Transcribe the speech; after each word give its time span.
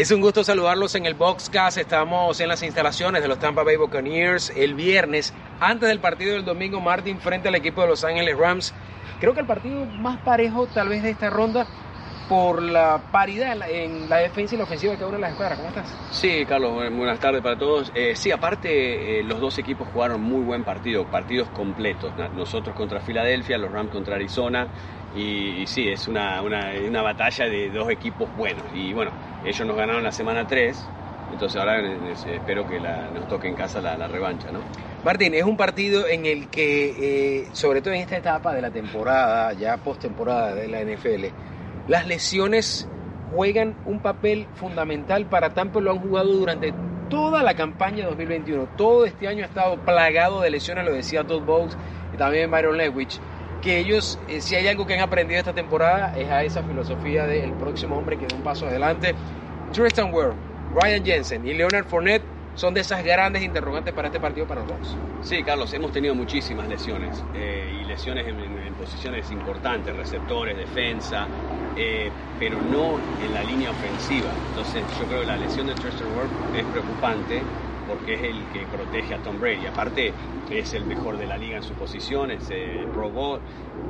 Es 0.00 0.10
un 0.10 0.22
gusto 0.22 0.42
saludarlos 0.42 0.94
en 0.94 1.04
el 1.04 1.12
Boxcast. 1.12 1.76
Estamos 1.76 2.40
en 2.40 2.48
las 2.48 2.62
instalaciones 2.62 3.20
de 3.20 3.28
los 3.28 3.38
Tampa 3.38 3.64
Bay 3.64 3.76
Buccaneers 3.76 4.50
el 4.56 4.72
viernes, 4.72 5.34
antes 5.60 5.90
del 5.90 5.98
partido 5.98 6.32
del 6.32 6.42
domingo, 6.42 6.80
Martin 6.80 7.20
frente 7.20 7.48
al 7.48 7.54
equipo 7.54 7.82
de 7.82 7.88
Los 7.88 8.02
Ángeles 8.02 8.34
Rams. 8.34 8.72
Creo 9.20 9.34
que 9.34 9.40
el 9.40 9.46
partido 9.46 9.84
más 9.84 10.18
parejo 10.20 10.66
tal 10.68 10.88
vez 10.88 11.02
de 11.02 11.10
esta 11.10 11.28
ronda 11.28 11.66
por 12.30 12.62
la 12.62 13.02
paridad 13.10 13.68
en 13.68 14.08
la 14.08 14.18
defensa 14.18 14.54
y 14.54 14.58
la 14.58 14.62
ofensiva 14.62 14.92
de 14.92 14.98
cada 14.98 15.08
una 15.08 15.16
de 15.16 15.22
las 15.22 15.32
escuadras. 15.32 15.58
¿Cómo 15.58 15.68
estás? 15.70 15.92
Sí, 16.12 16.44
Carlos, 16.46 16.74
buenas 16.92 17.18
tardes 17.18 17.42
para 17.42 17.58
todos. 17.58 17.90
Eh, 17.92 18.12
sí, 18.14 18.30
aparte, 18.30 19.18
eh, 19.18 19.24
los 19.24 19.40
dos 19.40 19.58
equipos 19.58 19.88
jugaron 19.92 20.22
muy 20.22 20.44
buen 20.44 20.62
partido, 20.62 21.06
partidos 21.06 21.48
completos. 21.48 22.12
Nosotros 22.36 22.76
contra 22.76 23.00
Filadelfia, 23.00 23.58
los 23.58 23.72
Rams 23.72 23.90
contra 23.90 24.14
Arizona. 24.14 24.68
Y, 25.16 25.66
sí, 25.66 25.88
es 25.88 26.06
una, 26.06 26.40
una, 26.40 27.02
batalla 27.02 27.46
de 27.46 27.68
dos 27.68 27.90
equipos 27.90 28.28
buenos. 28.36 28.62
Y 28.72 28.92
bueno, 28.92 29.10
ellos 29.44 29.66
nos 29.66 29.76
ganaron 29.76 30.04
la 30.04 30.12
semana 30.12 30.46
3, 30.46 30.86
entonces 31.32 31.60
ahora 31.60 31.80
espero 32.32 32.64
que 32.68 32.78
nos 32.78 33.26
toque 33.26 33.48
en 33.48 33.56
casa 33.56 33.80
la, 33.80 34.06
revancha, 34.06 34.52
¿no? 34.52 34.60
Martín, 35.04 35.34
es 35.34 35.42
un 35.42 35.56
partido 35.56 36.06
en 36.06 36.26
el 36.26 36.46
que, 36.46 37.40
eh, 37.40 37.48
sobre 37.54 37.82
todo 37.82 37.92
en 37.92 38.02
esta 38.02 38.16
etapa 38.16 38.54
de 38.54 38.62
la 38.62 38.70
temporada, 38.70 39.52
ya 39.54 39.78
postemporada 39.78 40.54
de 40.54 40.68
la 40.68 40.80
NFL, 40.80 41.49
las 41.90 42.06
lesiones 42.06 42.88
juegan 43.34 43.74
un 43.84 43.98
papel 43.98 44.46
fundamental 44.54 45.26
para 45.26 45.54
Tampa, 45.54 45.80
lo 45.80 45.90
han 45.90 45.98
jugado 45.98 46.28
durante 46.28 46.72
toda 47.08 47.42
la 47.42 47.54
campaña 47.54 48.06
2021. 48.06 48.68
Todo 48.76 49.04
este 49.04 49.26
año 49.26 49.42
ha 49.42 49.48
estado 49.48 49.76
plagado 49.78 50.40
de 50.40 50.50
lesiones, 50.50 50.84
lo 50.84 50.92
decía 50.92 51.24
Todd 51.24 51.42
Bowles 51.42 51.76
y 52.14 52.16
también 52.16 52.48
Byron 52.48 52.76
Lewis, 52.76 53.20
que 53.60 53.78
ellos, 53.78 54.20
eh, 54.28 54.40
si 54.40 54.54
hay 54.54 54.68
algo 54.68 54.86
que 54.86 54.94
han 54.94 55.00
aprendido 55.00 55.40
esta 55.40 55.52
temporada, 55.52 56.16
es 56.16 56.30
a 56.30 56.44
esa 56.44 56.62
filosofía 56.62 57.26
del 57.26 57.54
próximo 57.54 57.98
hombre 57.98 58.16
que 58.16 58.28
da 58.28 58.36
un 58.36 58.42
paso 58.42 58.68
adelante. 58.68 59.16
Tristan 59.72 60.14
Ware, 60.14 60.34
Ryan 60.80 61.04
Jensen 61.04 61.44
y 61.44 61.54
Leonard 61.54 61.86
Fournette 61.86 62.22
son 62.54 62.74
de 62.74 62.80
esas 62.80 63.04
grandes 63.04 63.42
interrogantes 63.42 63.94
para 63.94 64.08
este 64.08 64.20
partido 64.20 64.46
para 64.46 64.62
los 64.62 64.70
dos. 64.70 64.96
Sí, 65.22 65.42
Carlos, 65.42 65.72
hemos 65.72 65.92
tenido 65.92 66.14
muchísimas 66.14 66.68
lesiones 66.68 67.22
eh, 67.34 67.80
y 67.80 67.84
lesiones 67.84 68.26
en, 68.26 68.74
posiciones 68.74 69.30
importantes, 69.30 69.94
receptores, 69.94 70.56
defensa, 70.56 71.26
eh, 71.76 72.10
pero 72.38 72.58
no 72.62 72.98
en 73.22 73.34
la 73.34 73.42
línea 73.42 73.70
ofensiva. 73.70 74.30
Entonces 74.48 74.82
yo 74.98 75.06
creo 75.06 75.20
que 75.20 75.26
la 75.26 75.36
lesión 75.36 75.66
de 75.66 75.74
Tristan 75.74 76.08
Ward 76.16 76.56
es 76.56 76.64
preocupante 76.64 77.42
porque 77.90 78.14
es 78.14 78.22
el 78.22 78.44
que 78.52 78.66
protege 78.66 79.14
a 79.14 79.18
Tom 79.18 79.40
Brady. 79.40 79.66
Aparte 79.66 80.12
es 80.50 80.74
el 80.74 80.84
mejor 80.84 81.18
de 81.18 81.26
la 81.26 81.36
liga 81.36 81.56
en 81.56 81.62
su 81.62 81.74
posición, 81.74 82.30
es 82.30 82.50
el 82.50 82.86
Bowl 82.86 83.40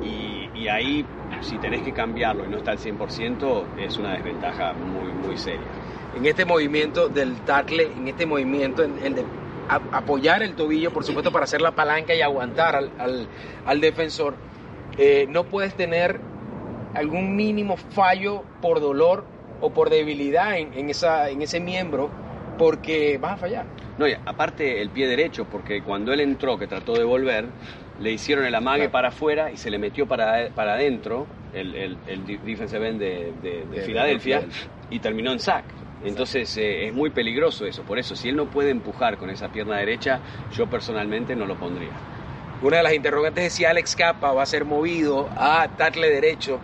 y, 0.03 0.49
y 0.57 0.67
ahí 0.67 1.05
si 1.41 1.57
tenés 1.57 1.81
que 1.83 1.93
cambiarlo 1.93 2.45
y 2.45 2.49
no 2.49 2.57
está 2.57 2.71
al 2.71 2.79
100% 2.79 3.63
es 3.77 3.97
una 3.97 4.13
desventaja 4.13 4.73
muy, 4.73 5.11
muy 5.11 5.37
seria 5.37 5.67
en 6.15 6.25
este 6.25 6.45
movimiento 6.45 7.09
del 7.09 7.35
tackle, 7.41 7.83
en 7.83 8.07
este 8.07 8.25
movimiento, 8.25 8.83
el 8.83 9.15
de 9.15 9.25
apoyar 9.69 10.43
el 10.43 10.55
tobillo, 10.55 10.91
por 10.91 11.05
supuesto, 11.05 11.31
para 11.31 11.45
hacer 11.45 11.61
la 11.61 11.71
palanca 11.71 12.13
y 12.13 12.21
aguantar 12.21 12.75
al, 12.75 13.81
defensor, 13.81 14.35
eh, 14.97 15.25
no 15.29 15.45
puedes 15.45 15.73
tener 15.75 16.19
algún 16.93 17.35
mínimo 17.37 17.77
fallo 17.77 18.43
por 18.61 18.81
dolor 18.81 19.23
o 19.61 19.69
por 19.69 19.89
debilidad 19.89 20.57
en, 20.57 20.89
esa, 20.89 21.29
en 21.29 21.41
ese 21.41 21.61
miembro 21.61 22.09
porque 22.57 23.17
vas 23.17 23.33
a 23.33 23.37
fallar. 23.37 23.65
No, 23.97 24.05
aparte 24.25 24.81
el 24.81 24.89
pie 24.89 25.07
derecho, 25.07 25.45
porque 25.45 25.81
cuando 25.81 26.13
él 26.13 26.21
entró, 26.21 26.57
que 26.57 26.67
trató 26.67 26.93
de 26.93 27.03
volver, 27.03 27.45
le 27.99 28.11
hicieron 28.11 28.45
el 28.45 28.55
amague 28.55 28.89
para 28.89 29.09
afuera 29.09 29.51
y 29.51 29.57
se 29.57 29.69
le 29.69 29.77
metió 29.77 30.07
para, 30.07 30.49
para 30.49 30.73
adentro 30.73 31.27
el, 31.53 31.75
el, 31.75 32.25
defensive 32.43 32.87
end 32.87 32.99
de, 32.99 33.65
de 33.71 33.81
Filadelfia 33.81 34.43
y 34.89 34.99
terminó 34.99 35.31
en 35.31 35.39
sack. 35.39 35.65
Entonces 36.03 36.57
eh, 36.57 36.87
es 36.87 36.93
muy 36.93 37.11
peligroso 37.11 37.65
eso, 37.65 37.83
por 37.83 37.99
eso 37.99 38.15
si 38.15 38.29
él 38.29 38.35
no 38.35 38.45
puede 38.47 38.71
empujar 38.71 39.17
con 39.17 39.29
esa 39.29 39.49
pierna 39.49 39.77
derecha, 39.77 40.19
yo 40.51 40.67
personalmente 40.67 41.35
no 41.35 41.45
lo 41.45 41.55
pondría. 41.55 41.91
Una 42.61 42.77
de 42.77 42.83
las 42.83 42.93
interrogantes 42.93 43.45
es 43.45 43.53
si 43.53 43.65
Alex 43.65 43.95
Capa 43.95 44.33
va 44.33 44.43
a 44.43 44.45
ser 44.45 44.65
movido 44.65 45.29
a 45.35 45.67
tackle 45.77 46.09
derecho. 46.09 46.59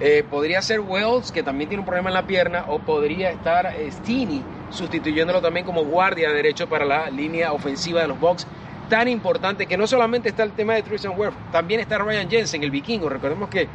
Eh, 0.00 0.24
podría 0.28 0.60
ser 0.60 0.80
Wells, 0.80 1.32
que 1.32 1.42
también 1.42 1.68
tiene 1.68 1.80
un 1.80 1.86
problema 1.86 2.10
en 2.10 2.14
la 2.14 2.26
pierna, 2.26 2.64
o 2.68 2.80
podría 2.80 3.30
estar 3.30 3.66
eh, 3.66 3.90
Stini 3.90 4.42
sustituyéndolo 4.70 5.40
también 5.40 5.64
como 5.64 5.84
guardia 5.84 6.30
derecho 6.32 6.68
para 6.68 6.84
la 6.84 7.10
línea 7.10 7.52
ofensiva 7.52 8.00
de 8.00 8.08
los 8.08 8.18
Bucks. 8.18 8.46
Tan 8.88 9.08
importante 9.08 9.66
que 9.66 9.76
no 9.76 9.86
solamente 9.86 10.28
está 10.28 10.42
el 10.42 10.52
tema 10.52 10.74
de 10.74 10.82
Tristan 10.82 11.14
Wirth, 11.16 11.34
también 11.50 11.80
está 11.80 11.98
Ryan 11.98 12.30
Jensen, 12.30 12.62
el 12.62 12.70
vikingo. 12.70 13.08
Recordemos 13.08 13.48
que 13.48 13.68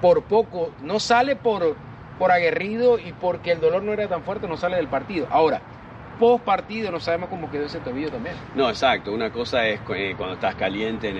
por 0.00 0.22
poco 0.24 0.72
no 0.82 1.00
sale 1.00 1.36
por 1.36 1.76
por 2.20 2.30
aguerrido 2.32 2.98
y 2.98 3.14
porque 3.14 3.50
el 3.50 3.60
dolor 3.60 3.82
no 3.82 3.94
era 3.94 4.06
tan 4.06 4.22
fuerte, 4.22 4.46
no 4.46 4.58
sale 4.58 4.76
del 4.76 4.88
partido. 4.88 5.26
Ahora, 5.30 5.62
post 6.20 6.44
partido 6.44 6.92
no 6.92 7.00
sabemos 7.00 7.30
cómo 7.30 7.50
quedó 7.50 7.64
ese 7.64 7.80
tobillo 7.80 8.10
también. 8.10 8.36
No, 8.54 8.68
exacto. 8.68 9.12
Una 9.12 9.30
cosa 9.30 9.66
es 9.66 9.80
eh, 9.96 10.14
cuando 10.16 10.34
estás 10.34 10.54
caliente 10.54 11.10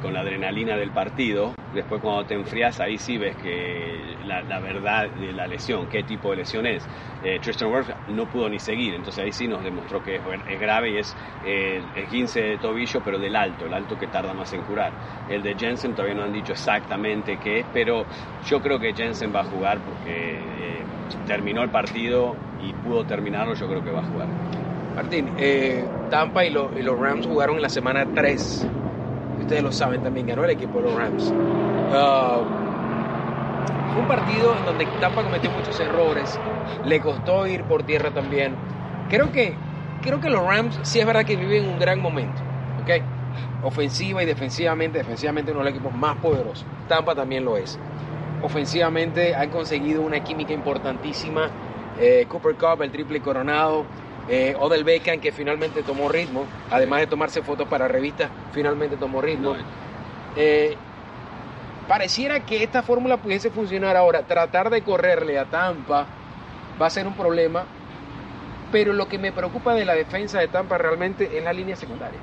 con 0.00 0.12
la 0.12 0.20
adrenalina 0.20 0.76
del 0.76 0.90
partido. 0.90 1.54
Después 1.74 2.02
cuando 2.02 2.26
te 2.26 2.34
enfrías, 2.34 2.78
ahí 2.80 2.98
sí 2.98 3.16
ves 3.16 3.34
que 3.36 4.18
la, 4.24 4.60
verdad 4.60 5.08
de 5.08 5.32
la 5.32 5.46
lesión, 5.46 5.86
qué 5.88 6.02
tipo 6.02 6.30
de 6.30 6.36
lesión 6.36 6.66
es. 6.66 6.86
Eh, 7.24 7.38
Tristan 7.40 7.72
Wirth 7.72 7.88
no 8.08 8.26
pudo 8.26 8.48
ni 8.50 8.58
seguir, 8.58 8.94
entonces 8.94 9.24
ahí 9.24 9.32
sí 9.32 9.48
nos 9.48 9.64
demostró 9.64 10.02
que 10.02 10.16
es, 10.16 10.60
grave 10.60 10.90
y 10.90 10.98
es 10.98 11.16
eh, 11.44 11.82
el 11.94 12.06
15 12.08 12.40
de 12.42 12.58
tobillo, 12.58 13.00
pero 13.00 13.18
del 13.18 13.34
alto, 13.34 13.66
el 13.66 13.72
alto 13.72 13.96
que 13.96 14.08
tarda 14.08 14.34
más 14.34 14.52
en 14.52 14.62
curar. 14.62 14.92
El 15.28 15.42
de 15.42 15.54
Jensen 15.54 15.94
todavía 15.94 16.14
no 16.14 16.24
han 16.24 16.32
dicho 16.32 16.52
exactamente 16.52 17.38
qué 17.38 17.60
es, 17.60 17.66
pero 17.72 18.06
yo 18.44 18.60
creo 18.60 18.78
que 18.78 18.92
Jensen 18.92 19.32
va 19.34 19.40
a 19.40 19.44
jugar 19.44 19.80
porque 19.80 20.84
terminó 21.26 21.62
el 21.62 21.70
partido 21.70 22.36
y 22.62 22.72
pudo 22.74 23.04
terminarlo, 23.04 23.54
yo 23.54 23.66
creo 23.68 23.82
que 23.82 23.90
va 23.90 24.00
a 24.00 24.04
jugar. 24.04 24.28
Martín, 24.94 25.30
eh, 25.38 25.84
Tampa 26.10 26.44
y, 26.44 26.50
los 26.50 26.98
Rams 26.98 27.26
jugaron 27.26 27.56
en 27.56 27.62
la 27.62 27.68
semana 27.68 28.06
3. 28.14 28.66
Ustedes 29.40 29.62
lo 29.62 29.72
saben 29.72 30.02
también, 30.02 30.26
ganó 30.26 30.44
el 30.44 30.50
equipo 30.50 30.78
de 30.78 30.84
los 30.84 30.94
Rams. 30.94 31.32
Uh, 31.32 32.44
fue 33.92 34.02
un 34.02 34.08
partido 34.08 34.56
en 34.56 34.64
donde 34.64 34.86
Tampa 35.00 35.22
cometió 35.22 35.50
muchos 35.50 35.78
errores, 35.80 36.38
le 36.84 37.00
costó 37.00 37.46
ir 37.46 37.64
por 37.64 37.82
tierra 37.82 38.10
también. 38.10 38.54
Creo 39.10 39.32
que, 39.32 39.54
creo 40.02 40.20
que 40.20 40.30
los 40.30 40.46
Rams 40.46 40.78
sí 40.82 41.00
es 41.00 41.06
verdad 41.06 41.24
que 41.24 41.36
viven 41.36 41.68
un 41.68 41.78
gran 41.78 42.00
momento, 42.00 42.40
¿ok? 42.82 43.64
Ofensiva 43.64 44.22
y 44.22 44.26
defensivamente, 44.26 44.98
defensivamente 44.98 45.50
uno 45.50 45.60
de 45.60 45.64
los 45.70 45.74
equipos 45.74 45.94
más 45.94 46.16
poderosos. 46.16 46.66
Tampa 46.88 47.14
también 47.14 47.44
lo 47.44 47.56
es. 47.56 47.78
Ofensivamente 48.42 49.34
han 49.34 49.50
conseguido 49.50 50.02
una 50.02 50.20
química 50.24 50.52
importantísima. 50.52 51.50
Eh, 52.00 52.26
Cooper 52.28 52.54
Cup, 52.56 52.82
el 52.82 52.90
triple 52.90 53.20
coronado. 53.20 53.84
Eh, 54.28 54.54
Odell 54.58 54.84
Beckham, 54.84 55.20
que 55.20 55.32
finalmente 55.32 55.82
tomó 55.82 56.08
ritmo, 56.08 56.44
además 56.70 57.00
de 57.00 57.06
tomarse 57.08 57.42
fotos 57.42 57.66
para 57.66 57.88
revistas, 57.88 58.30
finalmente 58.52 58.96
tomó 58.96 59.20
ritmo. 59.20 59.56
Eh, 60.36 60.76
pareciera 61.88 62.40
que 62.40 62.62
esta 62.62 62.82
fórmula 62.82 63.16
pudiese 63.16 63.50
funcionar 63.50 63.96
ahora. 63.96 64.22
Tratar 64.22 64.70
de 64.70 64.82
correrle 64.82 65.38
a 65.38 65.46
Tampa 65.46 66.06
va 66.80 66.86
a 66.86 66.90
ser 66.90 67.06
un 67.06 67.14
problema, 67.14 67.64
pero 68.70 68.92
lo 68.92 69.08
que 69.08 69.18
me 69.18 69.32
preocupa 69.32 69.74
de 69.74 69.84
la 69.84 69.94
defensa 69.94 70.38
de 70.38 70.48
Tampa 70.48 70.78
realmente 70.78 71.36
es 71.36 71.42
la 71.42 71.52
línea 71.52 71.74
secundaria. 71.74 72.20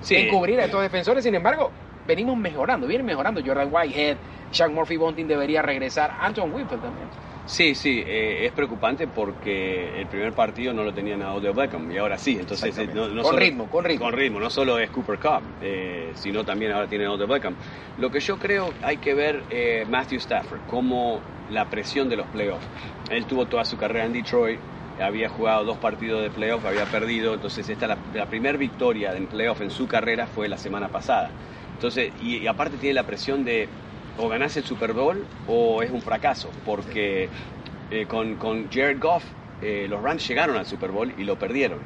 Sí. 0.00 0.16
En 0.16 0.28
cubrir 0.28 0.58
a 0.60 0.64
estos 0.64 0.80
defensores, 0.80 1.24
sin 1.24 1.34
embargo, 1.34 1.70
venimos 2.06 2.38
mejorando, 2.38 2.86
viene 2.86 3.04
mejorando. 3.04 3.42
Jordan 3.44 3.68
Whitehead, 3.70 4.16
Shaq 4.50 4.70
Murphy 4.70 4.96
Bunting 4.96 5.28
debería 5.28 5.60
regresar, 5.60 6.16
Anton 6.20 6.52
Whipple 6.52 6.78
también. 6.78 7.08
Sí, 7.48 7.74
sí, 7.74 8.04
eh, 8.06 8.44
es 8.44 8.52
preocupante 8.52 9.06
porque 9.06 9.98
el 9.98 10.06
primer 10.06 10.34
partido 10.34 10.74
no 10.74 10.84
lo 10.84 10.92
tenían 10.92 11.22
a 11.22 11.32
Odell 11.32 11.54
Beckham 11.54 11.90
y 11.90 11.96
ahora 11.96 12.18
sí, 12.18 12.36
entonces 12.38 12.76
eh, 12.76 12.90
con 13.22 13.38
ritmo, 13.38 13.70
con 13.70 13.84
ritmo. 13.84 14.04
Con 14.04 14.12
ritmo, 14.12 14.38
no 14.38 14.50
solo 14.50 14.78
es 14.78 14.90
Cooper 14.90 15.18
Cup, 15.18 15.44
eh, 15.62 16.12
sino 16.14 16.44
también 16.44 16.72
ahora 16.72 16.86
tiene 16.86 17.06
a 17.06 17.12
Odell 17.12 17.26
Beckham. 17.26 17.56
Lo 17.96 18.10
que 18.10 18.20
yo 18.20 18.38
creo 18.38 18.74
hay 18.82 18.98
que 18.98 19.14
ver 19.14 19.86
Matthew 19.88 20.18
Stafford, 20.18 20.60
como 20.66 21.22
la 21.48 21.64
presión 21.70 22.10
de 22.10 22.16
los 22.16 22.26
playoffs. 22.26 22.66
Él 23.08 23.24
tuvo 23.24 23.46
toda 23.46 23.64
su 23.64 23.78
carrera 23.78 24.04
en 24.04 24.12
Detroit, 24.12 24.60
había 25.00 25.30
jugado 25.30 25.64
dos 25.64 25.78
partidos 25.78 26.20
de 26.20 26.28
playoff, 26.28 26.66
había 26.66 26.84
perdido, 26.84 27.32
entonces 27.32 27.66
esta 27.70 27.86
la, 27.86 27.98
la 28.12 28.26
primera 28.26 28.58
victoria 28.58 29.16
en 29.16 29.26
playoff 29.26 29.62
en 29.62 29.70
su 29.70 29.88
carrera 29.88 30.26
fue 30.26 30.50
la 30.50 30.58
semana 30.58 30.88
pasada. 30.88 31.30
Entonces, 31.78 32.12
y, 32.20 32.44
aparte 32.48 32.76
tiene 32.76 32.94
la 32.94 33.04
presión 33.04 33.44
de 33.44 33.68
o 34.18 34.28
ganás 34.28 34.56
el 34.56 34.64
Super 34.64 34.92
Bowl 34.92 35.24
o 35.46 35.82
es 35.82 35.90
un 35.90 36.02
fracaso, 36.02 36.50
porque 36.64 37.28
eh, 37.90 38.06
con, 38.06 38.34
con, 38.36 38.68
Jared 38.70 38.98
Goff 39.00 39.24
eh, 39.62 39.86
los 39.88 40.02
Rams 40.02 40.26
llegaron 40.28 40.56
al 40.56 40.66
Super 40.66 40.90
Bowl 40.90 41.12
y 41.16 41.24
lo 41.24 41.38
perdieron. 41.38 41.78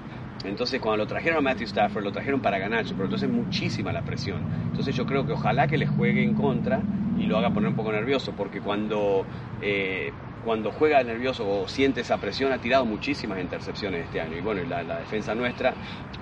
Entonces, 0.45 0.81
cuando 0.81 1.05
lo 1.05 1.07
trajeron 1.07 1.39
a 1.39 1.41
Matthew 1.41 1.67
Stafford, 1.67 2.03
lo 2.03 2.11
trajeron 2.11 2.41
para 2.41 2.59
ganar 2.59 2.81
el 2.81 2.87
Super 2.87 3.07
Bowl. 3.07 3.15
Entonces, 3.15 3.31
muchísima 3.31 3.93
la 3.93 4.03
presión. 4.03 4.43
Entonces, 4.71 4.97
yo 4.97 5.07
creo 5.07 5.25
que 5.25 5.33
ojalá 5.33 5.69
que 5.69 5.79
le 5.79 5.87
juegue 5.87 6.25
en 6.25 6.35
contra 6.35 6.83
y 7.17 7.25
lo 7.27 7.39
haga 7.39 7.51
poner 7.51 7.69
un 7.69 7.77
poco 7.77 7.93
nervioso, 7.93 8.33
porque 8.37 8.61
cuando 8.61 9.25
eh, 9.61 10.13
cuando 10.45 10.73
juega 10.73 11.03
nervioso 11.03 11.49
o 11.49 11.69
siente 11.69 12.01
esa 12.01 12.19
presión, 12.19 12.53
ha 12.53 12.59
tirado 12.59 12.85
muchísimas 12.85 13.41
intercepciones 13.41 14.05
este 14.07 14.21
año. 14.21 14.37
Y 14.37 14.41
bueno, 14.41 14.63
la, 14.69 14.83
la 14.83 14.99
defensa 14.99 15.35
nuestra 15.35 15.75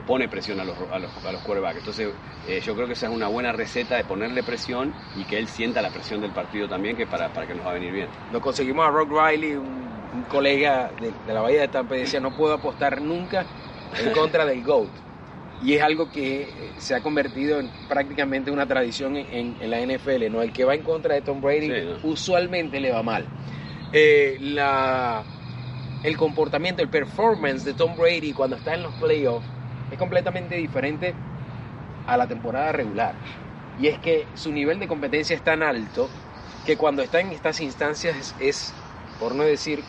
pone 0.06 0.28
presión 0.28 0.60
a 0.60 0.64
los, 0.64 0.76
a 0.92 0.98
los, 0.98 1.10
a 1.24 1.32
los 1.32 1.40
quarterbacks. 1.42 1.78
Entonces, 1.78 2.08
eh, 2.48 2.60
yo 2.64 2.74
creo 2.74 2.86
que 2.86 2.94
esa 2.94 3.06
es 3.06 3.12
una 3.12 3.28
buena 3.28 3.52
receta 3.52 3.96
de 3.96 4.04
ponerle 4.04 4.42
presión 4.42 4.92
y 5.16 5.24
que 5.24 5.38
él 5.38 5.46
sienta 5.48 5.80
la 5.82 5.90
presión 5.90 6.20
del 6.20 6.32
partido 6.32 6.68
también, 6.68 6.96
que 6.96 7.06
para, 7.06 7.28
para 7.32 7.46
que 7.46 7.54
nos 7.54 7.64
va 7.66 7.70
a 7.70 7.74
venir 7.74 7.92
bien. 7.92 8.08
Nos 8.32 8.42
conseguimos 8.42 8.86
a 8.86 8.90
Rock 8.90 9.10
Riley, 9.10 9.54
un, 9.54 9.66
un 10.14 10.22
colega 10.28 10.90
de, 11.00 11.12
de, 11.26 11.34
la 11.34 11.40
Bahía 11.40 11.60
de 11.62 11.68
Tampa, 11.68 11.96
y 11.96 12.00
decía: 12.00 12.20
No 12.20 12.36
puedo 12.36 12.54
apostar 12.54 13.00
nunca 13.00 13.46
en 14.04 14.12
contra 14.14 14.44
del 14.44 14.62
GOAT. 14.62 14.88
Y 15.62 15.74
es 15.74 15.82
algo 15.82 16.10
que 16.10 16.42
eh, 16.42 16.48
se 16.78 16.94
ha 16.94 17.02
convertido 17.02 17.60
en 17.60 17.70
prácticamente 17.86 18.50
una 18.50 18.66
tradición 18.66 19.16
en, 19.16 19.56
en 19.60 19.70
la 19.70 19.78
NFL, 19.80 20.30
¿no? 20.30 20.40
El 20.40 20.52
que 20.52 20.64
va 20.64 20.74
en 20.74 20.82
contra 20.82 21.14
de 21.14 21.20
Tom 21.20 21.42
Brady 21.42 21.66
Sí, 21.68 21.86
¿no? 21.86 22.10
usualmente 22.10 22.80
le 22.80 22.90
va 22.90 23.02
mal. 23.02 23.26
Eh, 23.92 24.38
el 26.02 26.16
comportamiento, 26.16 26.82
el 26.82 26.90
performance 26.90 27.64
de 27.64 27.74
Tom 27.74 27.96
Brady 27.96 28.32
cuando 28.32 28.56
está 28.56 28.74
en 28.74 28.82
los 28.82 28.94
playoffs 28.94 29.46
es 29.90 29.98
completamente 29.98 30.54
diferente 30.56 31.14
a 32.06 32.16
la 32.16 32.26
temporada 32.28 32.72
regular. 32.72 33.16
Y 33.76 33.88
es 33.88 33.98
que 33.98 34.28
su 34.34 34.52
nivel 34.52 34.78
de 34.78 34.88
competencia 34.88 35.34
es 35.34 35.42
tan 35.42 35.62
alto 35.62 36.08
que 36.64 36.76
cuando 36.76 37.02
está 37.02 37.20
en 37.20 37.32
estas 37.32 37.60
instancias 37.60 38.34
es, 38.38 38.74
por 39.18 39.34
no 39.34 39.44
decir 39.44 39.84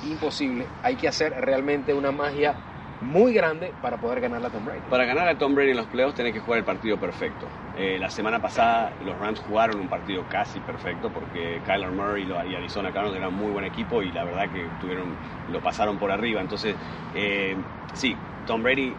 imposible, 0.00 0.66
hay 0.82 0.96
que 0.96 1.08
hacer 1.08 1.32
realmente 1.32 1.94
una 1.94 2.12
magia 2.12 2.56
muy 3.00 3.32
grande 3.32 3.72
para 3.80 3.96
poder 3.98 4.20
ganar 4.20 4.40
la 4.40 4.50
Tom 4.50 4.64
Brady. 4.64 4.80
Para 4.88 5.04
ganar 5.04 5.28
a 5.28 5.36
Tom 5.36 5.54
Brady 5.54 5.70
en 5.70 5.76
los 5.76 5.86
playoffs 5.86 6.14
tenés 6.14 6.32
que 6.32 6.40
jugar 6.40 6.58
el 6.58 6.64
partido 6.64 6.96
perfecto. 6.96 7.46
Eh, 7.76 7.98
la 7.98 8.08
semana 8.10 8.40
pasada 8.40 8.92
los 9.04 9.18
Rams 9.18 9.40
jugaron 9.40 9.80
un 9.80 9.88
partido 9.88 10.22
casi 10.30 10.60
perfecto 10.60 11.10
porque 11.10 11.60
Kyler 11.64 11.90
Murray 11.90 12.24
y 12.50 12.54
Arizona 12.54 12.90
Cardinals 12.92 13.16
eran 13.18 13.34
muy 13.34 13.52
buen 13.52 13.64
equipo 13.64 14.02
y 14.02 14.10
la 14.12 14.24
verdad 14.24 14.48
que 14.50 14.66
tuvieron, 14.80 15.16
lo 15.52 15.60
pasaron 15.60 15.98
por 15.98 16.10
arriba. 16.10 16.40
Entonces, 16.40 16.74
eh, 17.14 17.56
sí, 17.92 18.16
Tom 18.46 18.62
Brady 18.62 18.92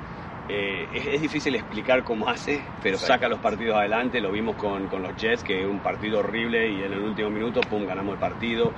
eh, 0.47 0.87
es, 0.93 1.07
es 1.07 1.21
difícil 1.21 1.55
explicar 1.55 2.03
cómo 2.03 2.29
hace, 2.29 2.61
pero 2.81 2.97
saca 2.97 3.27
los 3.27 3.39
partidos 3.39 3.77
adelante. 3.77 4.21
Lo 4.21 4.31
vimos 4.31 4.55
con, 4.55 4.87
con 4.87 5.01
los 5.01 5.15
Jets, 5.15 5.43
que 5.43 5.61
es 5.61 5.67
un 5.67 5.79
partido 5.79 6.19
horrible 6.19 6.69
y 6.69 6.83
en 6.83 6.93
el 6.93 6.99
último 6.99 7.29
minuto, 7.29 7.61
pum, 7.61 7.85
ganamos 7.85 8.13
el 8.13 8.19
partido. 8.19 8.73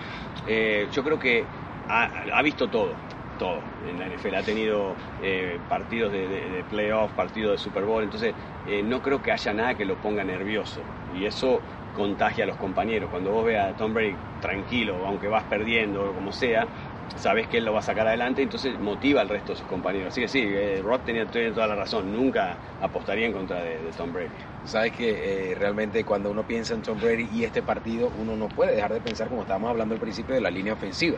Yo 0.46 1.04
creo 1.04 1.20
que 1.20 1.44
ha, 1.90 2.10
ha 2.34 2.42
visto 2.42 2.68
todo, 2.70 2.96
todo 3.40 3.60
en 3.90 3.98
la 3.98 4.06
NFL. 4.06 4.36
Ha 4.36 4.44
tenido 4.44 4.94
eh, 5.24 5.58
partidos 5.68 6.12
de, 6.12 6.28
de, 6.28 6.64
playoff, 6.70 7.12
partidos 7.14 7.54
de 7.54 7.58
Super 7.58 7.86
Bowl, 7.86 8.04
entonces 8.04 8.36
eh, 8.68 8.84
no 8.84 9.02
creo 9.02 9.24
que 9.24 9.32
haya 9.32 9.54
nada 9.54 9.74
que 9.74 9.86
lo 9.86 9.96
ponga 9.96 10.24
nervioso. 10.24 10.82
Y 11.18 11.26
eso 11.26 11.60
contagia 11.96 12.44
a 12.44 12.48
los 12.48 12.58
compañeros. 12.58 13.10
Cuando 13.10 13.32
vos 13.32 13.46
veas 13.46 13.74
a 13.74 13.76
Tom 13.76 13.94
Brady 13.94 14.16
tranquilo, 14.42 15.08
aunque 15.08 15.28
vas 15.28 15.44
perdiendo 15.46 16.12
o 16.12 16.14
como 16.14 16.32
sea, 16.32 16.68
sabes 17.16 17.48
que 17.48 17.58
él 17.58 17.66
lo 17.66 17.74
va 17.74 17.80
a 17.80 17.82
sacar 17.82 18.08
adelante, 18.08 18.42
entonces 18.44 18.80
motiva 18.80 19.22
al 19.22 19.30
resto 19.30 19.54
de 19.54 19.58
sus 19.58 19.68
compañeros. 19.68 20.10
Así 20.10 20.22
que 20.22 20.28
sí, 20.28 20.44
eh, 20.46 20.82
Rod 20.84 21.02
tenía, 21.02 21.26
tenía 21.26 21.52
toda 21.54 21.68
la 21.68 21.76
razón, 21.76 22.12
nunca 22.14 22.58
apostaría 22.82 23.26
en 23.26 23.34
contra 23.34 23.64
de, 23.64 23.80
de 23.80 23.92
Tom 23.92 24.14
Brady. 24.14 24.30
Sabes 24.66 24.92
que 24.94 25.52
eh, 25.52 25.56
realmente 25.56 26.04
cuando 26.04 26.30
uno 26.30 26.44
piensa 26.44 26.74
en 26.74 26.82
Tom 26.82 27.00
Brady 27.00 27.28
y 27.32 27.44
este 27.44 27.64
partido, 27.64 28.12
uno 28.20 28.36
no 28.36 28.48
puede 28.50 28.76
dejar 28.76 28.94
de 28.94 29.02
pensar, 29.02 29.30
como 29.30 29.42
estábamos 29.42 29.70
hablando 29.70 29.96
al 29.96 30.02
principio, 30.02 30.36
de 30.36 30.42
la 30.42 30.52
línea 30.52 30.74
ofensiva. 30.74 31.18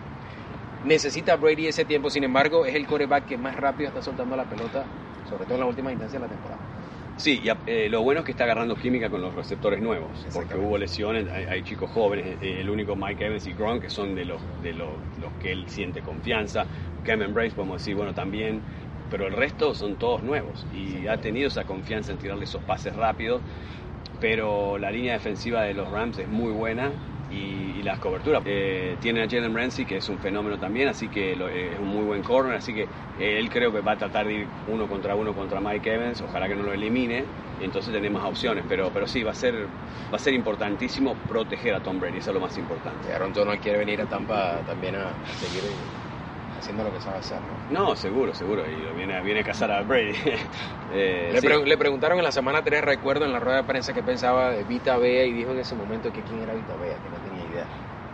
Necesita 0.86 1.36
Brady 1.36 1.68
ese 1.68 1.86
tiempo, 1.86 2.10
sin 2.10 2.24
embargo, 2.24 2.66
es 2.66 2.76
el 2.76 2.88
coreback 2.88 3.26
que 3.26 3.38
más 3.38 3.56
rápido 3.56 3.90
está 3.90 4.02
soltando 4.02 4.36
la 4.36 4.46
pelota, 4.46 4.86
sobre 5.30 5.46
todo 5.46 5.56
en 5.56 5.60
las 5.62 5.70
últimas 5.70 5.94
instancias 5.94 6.22
de 6.22 6.28
la 6.28 6.34
temporada. 6.34 6.62
Sí, 7.18 7.40
y 7.44 7.50
eh, 7.68 7.88
lo 7.90 8.02
bueno 8.02 8.22
es 8.22 8.26
que 8.26 8.32
está 8.32 8.46
agarrando 8.46 8.76
química 8.76 9.10
con 9.10 9.22
los 9.22 9.36
receptores 9.36 9.80
nuevos, 9.80 10.10
porque 10.34 10.56
hubo 10.58 10.78
lesiones, 10.78 11.28
hay, 11.32 11.46
hay 11.46 11.62
chicos 11.62 11.92
jóvenes, 11.92 12.42
eh, 12.42 12.62
el 12.62 12.70
único 12.70 12.96
Mike 12.96 13.26
Evans 13.28 13.46
y 13.46 13.54
Gronk 13.54 13.84
que 13.84 13.90
son 13.92 14.16
de 14.16 14.26
los, 14.26 14.42
de 14.64 14.74
los, 14.74 14.90
los 15.20 15.32
que 15.34 15.52
él 15.52 15.70
siente 15.70 16.02
confianza, 16.02 16.66
Cameron 17.04 17.34
Brace 17.36 17.52
podemos 17.52 17.80
decir, 17.80 17.96
bueno, 17.96 18.14
también, 18.16 18.62
pero 19.12 19.28
el 19.28 19.34
resto 19.34 19.76
son 19.76 19.98
todos 19.98 20.24
nuevos 20.24 20.66
y 20.74 21.06
ha 21.06 21.18
tenido 21.18 21.50
esa 21.50 21.64
confianza 21.64 22.12
en 22.12 22.18
tirarle 22.18 22.46
esos 22.46 22.64
pases 22.64 22.96
rápidos, 22.96 23.42
pero 24.20 24.80
la 24.80 24.90
línea 24.90 25.14
defensiva 25.14 25.62
de 25.62 25.76
los 25.76 25.92
Rams 25.92 26.18
es 26.18 26.28
muy 26.28 26.52
buena 26.52 26.92
y, 27.32 27.82
las 27.82 27.98
coberturas. 27.98 28.44
Eh, 28.46 28.96
tiene 29.02 29.24
a 29.24 29.28
Jalen 29.28 29.56
Ramsey, 29.56 29.86
que 29.86 29.98
es 29.98 30.08
un 30.08 30.20
fenómeno 30.20 30.60
también, 30.60 30.88
así 30.88 31.08
que 31.08 31.32
eh, 31.32 31.72
es 31.74 31.80
un 31.80 31.88
muy 31.88 32.04
buen 32.04 32.22
corner, 32.22 32.56
así 32.56 32.76
que 32.76 32.88
él 33.20 33.50
creo 33.50 33.72
que 33.72 33.82
va 33.82 33.94
a 33.94 33.98
tratar 33.98 34.28
de 34.28 34.34
ir 34.34 34.48
uno 34.68 34.88
contra 34.88 35.16
uno 35.16 35.34
contra 35.34 35.60
Mike 35.60 35.92
Evans, 35.92 36.22
ojalá 36.22 36.48
que 36.48 36.56
no 36.56 36.62
lo 36.62 36.74
elimine, 36.74 37.24
entonces 37.60 37.92
tenemos 37.92 38.24
opciones, 38.24 38.66
pero, 38.70 38.92
pero 38.94 39.08
sí, 39.08 39.24
va 39.24 39.32
a, 39.32 39.36
ser, 39.36 39.56
va 40.14 40.18
a 40.18 40.20
ser 40.20 40.36
importantísimo 40.36 41.16
proteger 41.28 41.74
a 41.74 41.80
Tom 41.80 42.00
Brady, 42.00 42.20
eso 42.20 42.30
es 42.30 42.36
lo 42.36 42.42
más 42.42 42.56
importante. 42.60 43.12
Aaron 43.12 43.34
Donald 43.34 43.60
quiere 43.60 43.80
venir 43.80 44.00
a 44.00 44.06
Tampa 44.06 44.60
también 44.68 44.96
a 44.96 45.10
seguir 45.40 45.64
haciendo 46.62 46.84
lo 46.84 46.92
que 46.94 47.00
sabe 47.02 47.18
hacer. 47.18 47.42
¿no? 47.42 47.58
No, 47.70 47.96
seguro, 47.96 48.34
seguro, 48.34 48.70
y 48.70 48.82
lo 48.82 48.94
viene, 48.94 49.20
viene 49.22 49.42
a 49.42 49.44
cazar 49.44 49.72
a 49.72 49.82
Brady. 49.84 50.14
Eh, 50.94 51.30
Le, 51.34 51.40
sí. 51.40 51.48
pre- 51.48 51.66
le 51.66 51.78
preguntaron 51.78 52.18
en 52.18 52.24
la 52.26 52.32
semana 52.34 52.62
3, 52.64 52.82
recuerdo, 52.84 53.24
en 53.26 53.32
la 53.32 53.40
rueda 53.40 53.58
de 53.58 53.64
prensa 53.64 53.94
que 53.94 54.04
pensaba 54.04 54.52
de 54.52 54.64
Vita 54.66 54.98
Bea 54.98 55.26
y 55.26 55.32
dijo 55.32 55.52
en 55.52 55.60
ese 55.60 55.74
momento 55.74 56.12
que 56.12 56.22
quién 56.22 56.42
era 56.42 56.54
Vita 56.54 56.76
Bea, 56.76 57.00
que 57.00 57.10
no 57.10 57.18
tenía 57.20 57.46
idea. 57.46 57.68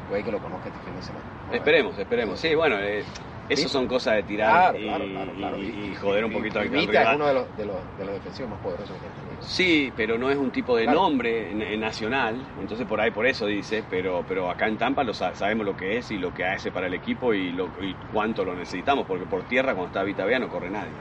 Puede 0.08 0.24
que 0.24 0.32
lo 0.32 0.40
conozca 0.40 0.70
este 0.70 0.80
fin 0.82 0.96
de 0.96 1.02
semana. 1.02 1.26
Esperemos, 1.52 1.98
esperemos. 1.98 2.40
Sí, 2.40 2.54
bueno, 2.56 2.78
eh, 2.80 3.04
eso 3.48 3.64
Sí. 3.64 3.70
son 3.70 3.88
cosas 3.88 4.16
de 4.16 4.24
tirar 4.24 4.72
Claro, 4.74 4.78
y, 4.80 4.84
claro, 4.84 5.06
claro, 5.06 5.34
claro. 5.34 5.58
y- 5.58 5.92
y 5.92 5.96
joder 5.96 6.26
un 6.26 6.34
poquito 6.34 6.60
al 6.60 6.66
al 6.66 6.70
Vita 6.72 6.82
es 6.84 6.88
rival. 6.90 7.16
uno 7.16 7.28
de 7.28 7.34
los, 7.34 7.56
de, 7.56 7.66
los, 7.66 7.98
de 7.98 8.06
los 8.06 8.14
defensivos 8.16 8.50
más 8.52 8.60
poderosos 8.60 9.00
que 9.00 9.10
tenido. 9.10 9.42
Sí, 9.42 9.94
pero 9.96 10.18
no 10.18 10.30
es 10.30 10.38
un 10.38 10.52
tipo 10.52 10.76
de 10.76 10.86
nombre 10.88 11.54
nacional, 11.78 12.46
entonces 12.58 12.86
por 12.86 13.00
ahí 13.02 13.12
por 13.12 13.26
eso 13.26 13.46
dice, 13.46 13.84
pero, 13.90 14.24
pero 14.28 14.50
acá 14.50 14.68
en 14.68 14.78
Tampa 14.78 15.04
lo 15.04 15.14
sa- 15.14 15.34
sabemos 15.36 15.66
lo 15.66 15.76
que 15.76 15.98
es 15.98 16.12
y 16.12 16.18
lo 16.18 16.34
que 16.34 16.44
hace 16.46 16.72
para 16.72 16.88
el 16.88 16.94
equipo 16.94 17.34
y, 17.34 17.52
lo, 17.52 17.72
y 17.82 17.96
cuánto 18.12 18.44
lo 18.44 18.56
necesitamos, 18.56 19.06
porque 19.06 19.26
por 19.26 19.44
tierra 19.44 19.74
cuando 19.74 19.88
está 19.88 20.04
Vita 20.04 20.26
Bea 20.26 20.40
no 20.40 20.50
corre 20.50 20.70
nadie. 20.70 20.94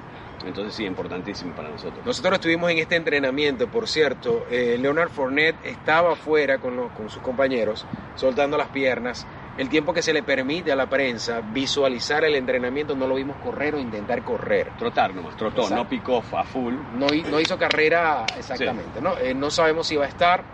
Entonces 0.44 0.75
sí, 0.75 0.84
importantísimo 0.84 1.54
para 1.54 1.70
nosotros. 1.70 2.04
Nosotros 2.04 2.34
estuvimos 2.34 2.70
en 2.70 2.78
este 2.78 2.96
entrenamiento, 2.96 3.69
por 3.69 3.88
cierto. 3.88 4.46
eh, 4.50 4.76
Leonard 4.78 5.08
Fournette 5.10 5.56
estaba 5.64 6.12
afuera 6.12 6.58
con, 6.58 6.76
los- 6.76 6.92
con 6.92 7.08
sus 7.08 7.22
compañeros, 7.22 7.87
soltando 8.14 8.56
las 8.58 8.69
piernas. 8.69 9.26
El 9.58 9.70
tiempo 9.70 9.94
que 9.94 10.02
se 10.02 10.12
le 10.12 10.22
permite 10.22 10.70
a 10.70 10.76
la 10.76 10.86
prensa 10.86 11.40
visualizar 11.40 12.24
el 12.24 12.34
entrenamiento, 12.34 12.94
no 12.94 13.06
lo 13.06 13.14
vimos 13.14 13.36
correr 13.38 13.74
o 13.74 13.78
intentar 13.78 14.22
correr. 14.22 14.72
Trotar 14.78 15.14
nomás, 15.14 15.34
trotó, 15.36 15.62
Exacto. 15.62 15.82
no 15.82 15.88
picó 15.88 16.22
a 16.32 16.44
full. 16.44 16.74
No, 16.94 17.06
no 17.30 17.40
hizo 17.40 17.56
carrera 17.56 18.26
exactamente. 18.36 19.00
¿no? 19.00 19.16
Eh, 19.18 19.34
no 19.34 19.50
sabemos 19.50 19.86
si 19.86 19.96
va 19.96 20.04
a 20.04 20.08
estar 20.08 20.44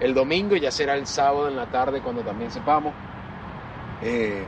el 0.00 0.14
domingo, 0.14 0.56
ya 0.56 0.72
será 0.72 0.94
el 0.94 1.06
sábado 1.06 1.48
en 1.48 1.56
la 1.56 1.66
tarde 1.66 2.00
cuando 2.00 2.22
también 2.22 2.50
sepamos. 2.50 2.92
Eh, 4.02 4.44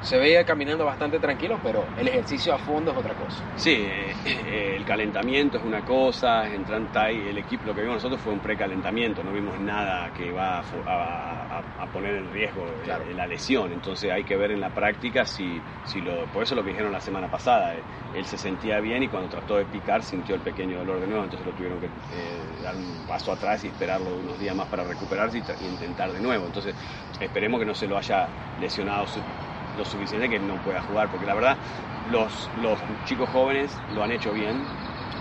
se 0.00 0.18
veía 0.18 0.44
caminando 0.44 0.84
bastante 0.84 1.18
tranquilo, 1.18 1.60
pero 1.62 1.88
el 1.96 2.08
ejercicio 2.08 2.54
a 2.54 2.58
fondo 2.58 2.92
es 2.92 2.96
otra 2.96 3.14
cosa. 3.14 3.44
Sí, 3.54 3.70
eh, 3.72 4.14
eh, 4.24 4.74
el 4.76 4.84
calentamiento 4.84 5.58
es 5.58 5.64
una 5.64 5.82
cosa, 5.82 6.42
ahí, 6.42 7.26
el 7.26 7.38
equipo, 7.38 7.66
lo 7.66 7.74
que 7.74 7.80
vimos 7.80 7.96
nosotros 7.96 8.20
fue 8.20 8.32
un 8.32 8.40
precalentamiento, 8.40 9.22
no 9.22 9.32
vimos 9.32 9.58
nada 9.58 10.10
que 10.12 10.32
va 10.32 10.60
a, 10.60 11.86
poner 11.92 12.16
en 12.16 12.30
riesgo 12.30 12.82
eh, 12.82 13.14
la 13.14 13.26
lesión, 13.26 13.72
entonces 13.72 14.10
hay 14.10 14.24
que 14.24 14.36
ver 14.36 14.50
en 14.50 14.60
la 14.60 14.70
práctica 14.70 15.24
si, 15.24 15.64
si 15.82 16.00
lo, 16.00 16.26
por 16.28 16.42
eso 16.42 16.54
lo 16.54 16.62
que 16.62 16.70
dijeron 16.70 16.92
la 16.92 17.00
semana 17.00 17.28
pasada, 17.28 17.76
eh, 17.76 17.84
él 18.12 18.26
se 18.26 18.36
sentía 18.38 18.80
bien 18.80 19.02
y 19.02 19.08
cuando 19.08 19.28
trató 19.28 19.56
de 19.56 19.64
picar 19.66 20.02
sintió 20.02 20.34
el 20.34 20.42
pequeño 20.42 20.78
dolor 20.78 21.00
de 21.00 21.06
nuevo, 21.06 21.24
entonces 21.24 21.46
lo 21.46 21.54
tuvieron 21.54 21.80
que 21.80 22.58
dar 22.60 22.76
un 22.76 23.04
paso 23.06 23.32
atrás 23.32 23.64
y 23.64 23.68
esperarlo 23.68 24.16
unos 24.16 24.38
días 24.38 24.54
más 24.54 24.68
para 24.68 24.84
recuperarse 24.84 25.38
y, 25.38 25.64
y 25.64 25.66
intentar 25.66 26.12
de 26.12 26.20
nuevo, 26.20 26.46
entonces 26.46 26.74
esperemos 27.18 27.60
que 27.60 27.66
no 27.66 27.74
se 27.74 27.86
lo 27.86 27.96
haya 27.96 28.30
lesionado 28.56 29.06
su- 29.06 29.24
lo 29.76 29.84
suficiente 29.84 30.28
que 30.28 30.38
no 30.38 30.60
pueda 30.60 30.80
jugar, 30.82 31.10
porque 31.10 31.26
la 31.26 31.34
verdad 31.34 31.58
los, 32.10 32.50
los 32.54 32.80
chicos 33.04 33.28
jóvenes 33.30 33.84
lo 33.88 34.02
han 34.02 34.12
hecho 34.12 34.32
bien, 34.32 34.56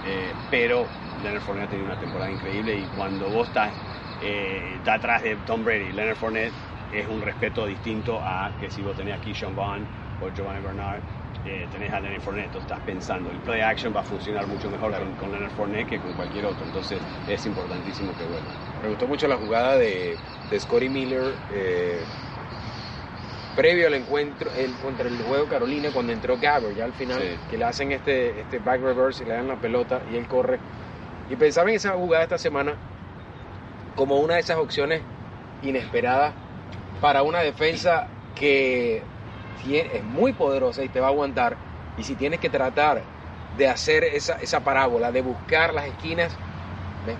eh, 0.02 0.34
pero 0.50 0.88
Leonard 1.22 1.42
Fournette 1.42 1.66
ha 1.66 1.70
tenido 1.70 1.86
una 1.86 1.98
temporada 1.98 2.32
increíble 2.32 2.76
y 2.78 2.88
cuando 2.88 3.30
vos 3.30 3.48
estás, 3.48 3.74
eh, 4.22 4.76
estás 4.78 4.96
atrás 4.98 5.24
de 5.24 5.36
Tom 5.38 5.64
Brady, 5.64 5.92
Leonard 5.92 6.16
Fournette 6.18 6.54
es 6.90 7.08
un 7.08 7.22
respeto 7.22 7.66
distinto 7.66 8.22
a 8.24 8.56
que 8.58 8.70
si 8.70 8.82
vos 8.82 8.96
tenés 8.96 9.16
aquí 9.16 9.34
Sean 9.34 9.56
Vaughn 9.56 9.90
o 10.20 10.30
Giovanni 10.30 10.62
Bernard, 10.62 11.02
eh, 11.44 11.68
tenés 11.70 11.92
a 11.92 12.00
Leonard 12.00 12.22
Fournette, 12.22 12.46
entonces 12.46 12.72
estás 12.72 12.84
pensando, 12.86 13.30
el 13.32 13.42
play 13.42 13.62
action 13.62 13.94
va 13.96 14.02
a 14.02 14.04
funcionar 14.04 14.48
mucho 14.48 14.70
mejor 14.70 14.92
con, 14.98 15.16
con 15.16 15.32
Leonard 15.32 15.52
Fournette 15.52 15.88
que 15.88 16.00
con 16.00 16.14
cualquier 16.14 16.46
otro, 16.46 16.66
entonces 16.66 17.02
es 17.28 17.46
importantísimo 17.46 18.16
que 18.16 18.24
vuelva. 18.24 18.52
Me 18.82 18.88
gustó 18.90 19.08
mucho 19.08 19.28
la 19.28 19.38
jugada 19.38 19.78
de, 19.78 20.18
de 20.50 20.60
Scotty 20.60 20.90
Miller 20.90 21.36
eh, 21.50 22.06
previo 23.56 23.88
al 23.88 23.94
encuentro 23.94 24.50
el, 24.58 24.72
contra 24.76 25.08
el 25.08 25.18
juego 25.24 25.48
Carolina 25.48 25.90
cuando 25.94 26.12
entró 26.14 26.38
Gabbard, 26.38 26.76
ya 26.76 26.86
al 26.86 26.94
final, 26.94 27.22
Sí. 27.22 27.38
que 27.50 27.58
le 27.58 27.66
hacen 27.66 27.92
este, 27.92 28.40
este 28.42 28.60
back 28.60 28.82
reverse 28.82 29.24
y 29.24 29.28
le 29.28 29.34
dan 29.34 29.48
la 29.48 29.56
pelota 29.56 30.02
y 30.12 30.18
él 30.18 30.28
corre. 30.28 30.60
Y 31.30 31.36
pensaba 31.36 31.70
en 31.70 31.76
esa 31.76 31.94
jugada 31.94 32.24
esta 32.24 32.38
semana 32.38 32.74
como 33.96 34.20
una 34.20 34.36
de 34.36 34.42
esas 34.42 34.58
opciones 34.58 35.02
inesperadas 35.64 36.34
para 37.02 37.24
una 37.24 37.40
defensa 37.40 38.08
que 38.36 39.02
es 39.68 40.04
muy 40.04 40.34
poderosa 40.34 40.84
y 40.84 40.90
te 40.90 41.00
va 41.00 41.08
a 41.08 41.10
aguantar. 41.10 41.56
Y 41.98 42.04
si 42.04 42.16
tienes 42.16 42.40
que 42.40 42.50
tratar 42.50 43.02
de 43.58 43.68
hacer 43.68 44.04
esa, 44.04 44.34
esa 44.42 44.60
parábola, 44.60 45.12
de 45.12 45.22
buscar 45.22 45.74
las 45.74 45.86
esquinas, 45.86 46.36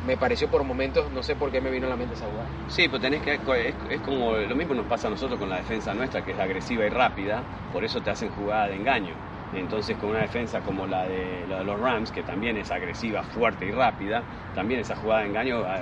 me, 0.06 0.18
pareció 0.18 0.50
por 0.50 0.64
momentos, 0.64 1.12
no 1.12 1.24
sé 1.24 1.36
por 1.36 1.52
qué 1.52 1.62
me 1.62 1.70
vino 1.70 1.88
a 1.88 1.90
la 1.90 1.96
mente 1.96 2.16
esa 2.16 2.26
jugada. 2.26 2.50
Sí, 2.68 2.88
pues 2.88 3.02
tenés 3.02 3.22
que, 3.22 3.34
es, 3.34 4.02
como 4.02 4.36
lo 4.38 4.56
mismo 4.56 4.74
nos 4.74 4.86
pasa 4.86 5.08
a 5.08 5.12
nosotros 5.12 5.40
con 5.40 5.50
la 5.50 5.58
defensa 5.58 5.94
nuestra, 5.94 6.24
que 6.24 6.32
es 6.32 6.40
agresiva 6.40 6.86
y 6.86 6.90
rápida, 6.90 7.44
por 7.72 7.84
eso 7.84 8.02
te 8.02 8.10
hacen 8.10 8.30
jugada 8.30 8.68
de 8.68 8.76
engaño. 8.76 9.14
Entonces 9.54 9.96
con 9.98 10.10
una 10.10 10.20
defensa 10.20 10.60
como 10.62 10.88
la 10.88 11.04
de, 11.04 11.46
los 11.48 11.80
Rams, 11.80 12.12
que 12.12 12.24
también 12.24 12.58
es 12.58 12.72
agresiva, 12.72 13.24
fuerte 13.24 13.66
y 13.66 13.72
rápida, 13.72 14.24
también 14.54 14.80
esa 14.80 14.96
jugada 14.96 15.22
de 15.22 15.28
engaño 15.28 15.64
ah, 15.66 15.80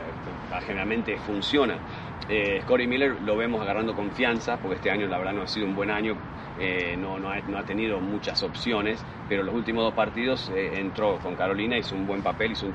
ah, 0.51 0.61
generalmente 0.61 1.17
funciona. 1.17 1.77
Eh, 2.29 2.61
Scotty 2.63 2.87
Miller 2.87 3.21
lo 3.21 3.35
vemos 3.35 3.61
agarrando 3.61 3.95
confianza, 3.95 4.57
porque 4.57 4.75
este 4.75 4.91
año 4.91 5.07
la 5.07 5.17
verdad 5.17 5.33
no 5.33 5.43
ha 5.43 5.47
sido 5.47 5.65
un 5.65 5.75
buen 5.75 5.89
año, 5.89 6.15
eh, 6.57 6.95
no, 6.97 7.19
no, 7.19 7.31
ha, 7.31 7.63
tenido 7.63 7.99
muchas 7.99 8.43
opciones, 8.43 9.03
pero 9.27 9.43
los 9.43 9.53
últimos 9.53 9.83
dos 9.83 9.93
partidos 9.93 10.49
eh, 10.49 10.79
entró 10.79 11.19
con 11.19 11.35
Carolina, 11.35 11.77
hizo 11.77 11.95
un 11.95 12.05
buen 12.05 12.21
papel, 12.21 12.51
hizo 12.51 12.73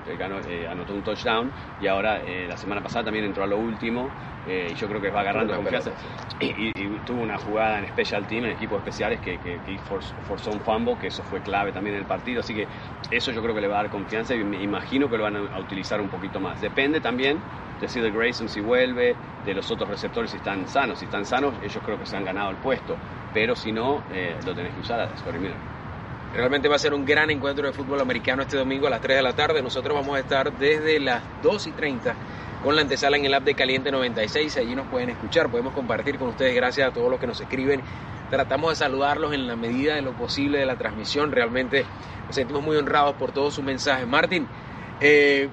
anotó 0.68 0.94
un 0.94 1.02
touchdown 1.02 1.50
y 1.80 1.86
ahora 1.86 2.20
la 2.48 2.56
semana 2.56 2.82
pasada 2.82 3.06
también 3.06 3.24
entró 3.24 3.44
a 3.44 3.46
lo 3.46 3.58
último 3.58 4.08
y 4.46 4.74
yo 4.74 4.88
creo 4.88 5.00
que 5.00 5.10
va 5.10 5.20
agarrando 5.20 5.54
confianza. 5.54 5.92
Y, 6.40 6.72
tuvo 7.00 7.22
una 7.22 7.38
jugada 7.38 7.78
en 7.78 7.88
Special 7.88 8.26
Team, 8.26 8.44
en 8.46 8.50
equipos 8.52 8.78
especiales, 8.78 9.20
que, 9.20 9.38
que, 9.38 9.78
forzó 9.78 10.50
un 10.50 10.60
fumble, 10.60 10.96
que 11.00 11.08
eso 11.08 11.22
fue 11.22 11.40
clave 11.40 11.72
también 11.72 11.96
en 11.96 12.02
el 12.02 12.06
partido, 12.06 12.40
así 12.40 12.54
que 12.54 12.66
eso 13.10 13.32
yo 13.32 13.42
creo 13.42 13.54
que 13.54 13.60
le 13.60 13.68
va 13.68 13.78
a 13.78 13.82
dar 13.82 13.90
confianza 13.90 14.34
y 14.34 14.44
me 14.44 14.62
imagino 14.62 15.08
que 15.08 15.16
lo 15.16 15.24
van 15.24 15.36
a 15.36 15.58
utilizar 15.58 16.00
un 16.00 16.08
poquito 16.08 16.40
más. 16.40 16.60
Depende 16.60 17.00
también 17.00 17.38
de 17.80 18.00
de 18.00 18.10
Grayson 18.10 18.48
si 18.48 18.60
vuelve, 18.60 19.14
de 19.44 19.54
los 19.54 19.70
otros 19.70 19.88
receptores 19.88 20.30
si 20.30 20.36
están 20.36 20.68
sanos. 20.68 20.98
Si 20.98 21.04
están 21.04 21.24
sanos, 21.24 21.54
ellos 21.62 21.80
creo 21.84 21.98
que 21.98 22.06
se 22.06 22.16
han 22.16 22.24
ganado 22.24 22.50
el 22.50 22.56
puesto, 22.56 22.96
pero 23.32 23.54
si 23.54 23.72
no, 23.72 24.02
eh, 24.12 24.36
lo 24.44 24.54
tenés 24.54 24.74
que 24.74 24.80
usar 24.80 25.00
a. 25.00 25.08
Realmente 26.34 26.68
va 26.68 26.76
a 26.76 26.78
ser 26.78 26.92
un 26.92 27.06
gran 27.06 27.30
encuentro 27.30 27.66
de 27.66 27.72
fútbol 27.72 28.00
americano 28.00 28.42
este 28.42 28.58
domingo 28.58 28.86
a 28.86 28.90
las 28.90 29.00
3 29.00 29.16
de 29.16 29.22
la 29.22 29.32
tarde. 29.32 29.62
Nosotros 29.62 29.94
vamos 29.94 30.16
a 30.16 30.20
estar 30.20 30.52
desde 30.58 31.00
las 31.00 31.22
2 31.42 31.68
y 31.68 31.72
30 31.72 32.14
con 32.62 32.76
la 32.76 32.82
antesala 32.82 33.16
en 33.16 33.24
el 33.24 33.34
app 33.34 33.44
de 33.44 33.54
Caliente 33.54 33.90
96. 33.90 34.56
Allí 34.58 34.74
nos 34.74 34.86
pueden 34.88 35.10
escuchar, 35.10 35.48
podemos 35.48 35.72
compartir 35.72 36.18
con 36.18 36.28
ustedes 36.28 36.54
gracias 36.54 36.90
a 36.90 36.92
todos 36.92 37.10
los 37.10 37.18
que 37.18 37.26
nos 37.26 37.40
escriben. 37.40 37.80
Tratamos 38.30 38.70
de 38.70 38.76
saludarlos 38.76 39.32
en 39.32 39.46
la 39.46 39.56
medida 39.56 39.94
de 39.94 40.02
lo 40.02 40.12
posible 40.12 40.58
de 40.58 40.66
la 40.66 40.76
transmisión. 40.76 41.32
Realmente 41.32 41.86
nos 42.26 42.34
sentimos 42.34 42.62
muy 42.62 42.76
honrados 42.76 43.14
por 43.14 43.32
todos 43.32 43.54
sus 43.54 43.64
mensajes. 43.64 44.06
Martín, 44.06 44.46
eh, 45.00 45.48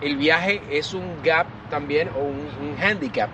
el 0.00 0.16
viaje 0.16 0.60
es 0.70 0.94
un 0.94 1.22
gap 1.22 1.46
también 1.70 2.08
o 2.16 2.20
un, 2.20 2.76
handicap 2.80 3.30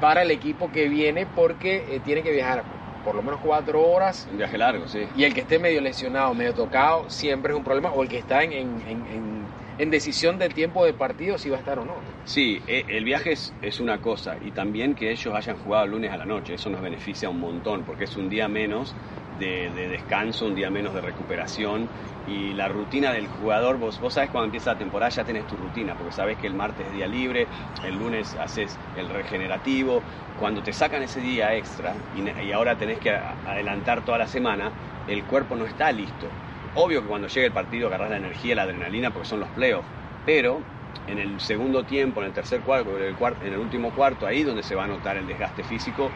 para 0.00 0.22
el 0.22 0.30
equipo 0.30 0.70
que 0.70 0.88
viene 0.88 1.26
porque 1.26 1.84
eh, 1.88 2.00
tiene 2.04 2.22
que 2.22 2.30
viajar 2.30 2.62
por 3.04 3.14
lo 3.14 3.22
menos 3.22 3.40
cuatro 3.42 3.80
horas. 3.86 4.28
Un 4.30 4.38
viaje 4.38 4.58
largo, 4.58 4.88
sí. 4.88 5.06
Y 5.16 5.24
el 5.24 5.32
que 5.32 5.42
esté 5.42 5.58
medio 5.58 5.80
lesionado, 5.80 6.34
medio 6.34 6.54
tocado, 6.54 7.08
siempre 7.08 7.52
es 7.52 7.58
un 7.58 7.64
problema. 7.64 7.92
O 7.92 8.02
el 8.02 8.08
que 8.08 8.18
está 8.18 8.42
en, 8.42 8.52
en, 8.52 9.46
en, 9.78 9.90
decisión 9.90 10.38
del 10.38 10.52
tiempo 10.52 10.84
de 10.84 10.92
partido, 10.92 11.38
si 11.38 11.48
va 11.48 11.56
a 11.56 11.60
estar 11.60 11.78
o 11.78 11.84
no. 11.84 11.94
Sí, 12.24 12.60
eh, 12.66 12.84
el 12.88 13.04
viaje 13.04 13.32
es, 13.32 13.54
es, 13.62 13.78
una 13.78 13.98
cosa. 13.98 14.36
Y 14.44 14.50
también 14.50 14.96
que 14.96 15.12
ellos 15.12 15.32
hayan 15.34 15.56
jugado 15.58 15.84
el 15.84 15.92
lunes 15.92 16.10
a 16.10 16.16
la 16.16 16.26
noche. 16.26 16.54
Eso 16.54 16.68
nos 16.68 16.80
beneficia 16.82 17.28
un 17.28 17.38
montón 17.38 17.84
porque 17.84 18.04
es 18.04 18.16
un 18.16 18.28
día 18.28 18.48
menos 18.48 18.94
de, 19.38 19.88
descanso, 19.88 20.46
un 20.46 20.54
día 20.54 20.70
menos 20.70 20.94
de 20.94 21.00
recuperación 21.00 21.88
y 22.26 22.52
la 22.54 22.68
rutina 22.68 23.12
del 23.12 23.28
jugador, 23.28 23.78
vos, 23.78 24.00
vos 24.00 24.14
sabés 24.14 24.30
cuando 24.30 24.46
empieza 24.46 24.72
la 24.72 24.78
temporada 24.78 25.10
ya 25.10 25.24
tenés 25.24 25.46
tu 25.46 25.56
rutina, 25.56 25.94
porque 25.94 26.12
sabés 26.12 26.38
que 26.38 26.46
el 26.46 26.54
martes 26.54 26.86
es 26.86 26.92
día 26.92 27.06
libre, 27.06 27.46
el 27.84 27.96
lunes 27.98 28.34
haces 28.40 28.76
el 28.96 29.08
regenerativo, 29.08 30.02
cuando 30.38 30.62
te 30.62 30.72
sacan 30.72 31.02
ese 31.02 31.20
día 31.20 31.54
extra 31.54 31.94
y, 32.16 32.52
ahora 32.52 32.76
tenés 32.76 32.98
que 32.98 33.10
adelantar 33.10 34.04
toda 34.04 34.18
la 34.18 34.26
semana, 34.26 34.70
el 35.08 35.24
cuerpo 35.24 35.56
no 35.56 35.66
está 35.66 35.92
listo. 35.92 36.26
Obvio 36.74 37.02
que 37.02 37.08
cuando 37.08 37.28
llegue 37.28 37.46
el 37.46 37.52
partido 37.52 37.88
agarrás 37.88 38.10
la 38.10 38.16
energía, 38.18 38.54
la 38.54 38.62
adrenalina, 38.62 39.10
porque 39.10 39.28
son 39.28 39.40
los 39.40 39.48
playoffs, 39.50 39.86
pero 40.26 40.60
en 41.06 41.18
el 41.18 41.40
segundo 41.40 41.84
tiempo, 41.84 42.20
en 42.20 42.26
el 42.26 42.32
tercer 42.32 42.60
cuarto, 42.60 42.96
en 42.98 43.04
el, 43.04 43.14
cuarto, 43.14 43.44
en 43.46 43.52
el 43.52 43.58
último 43.58 43.92
cuarto, 43.92 44.26
ahí 44.26 44.42
donde 44.42 44.62
se 44.62 44.74
va 44.74 44.84
a 44.84 44.88
notar 44.88 45.16
el 45.16 45.26
desgaste 45.26 45.62
físico 45.62 46.10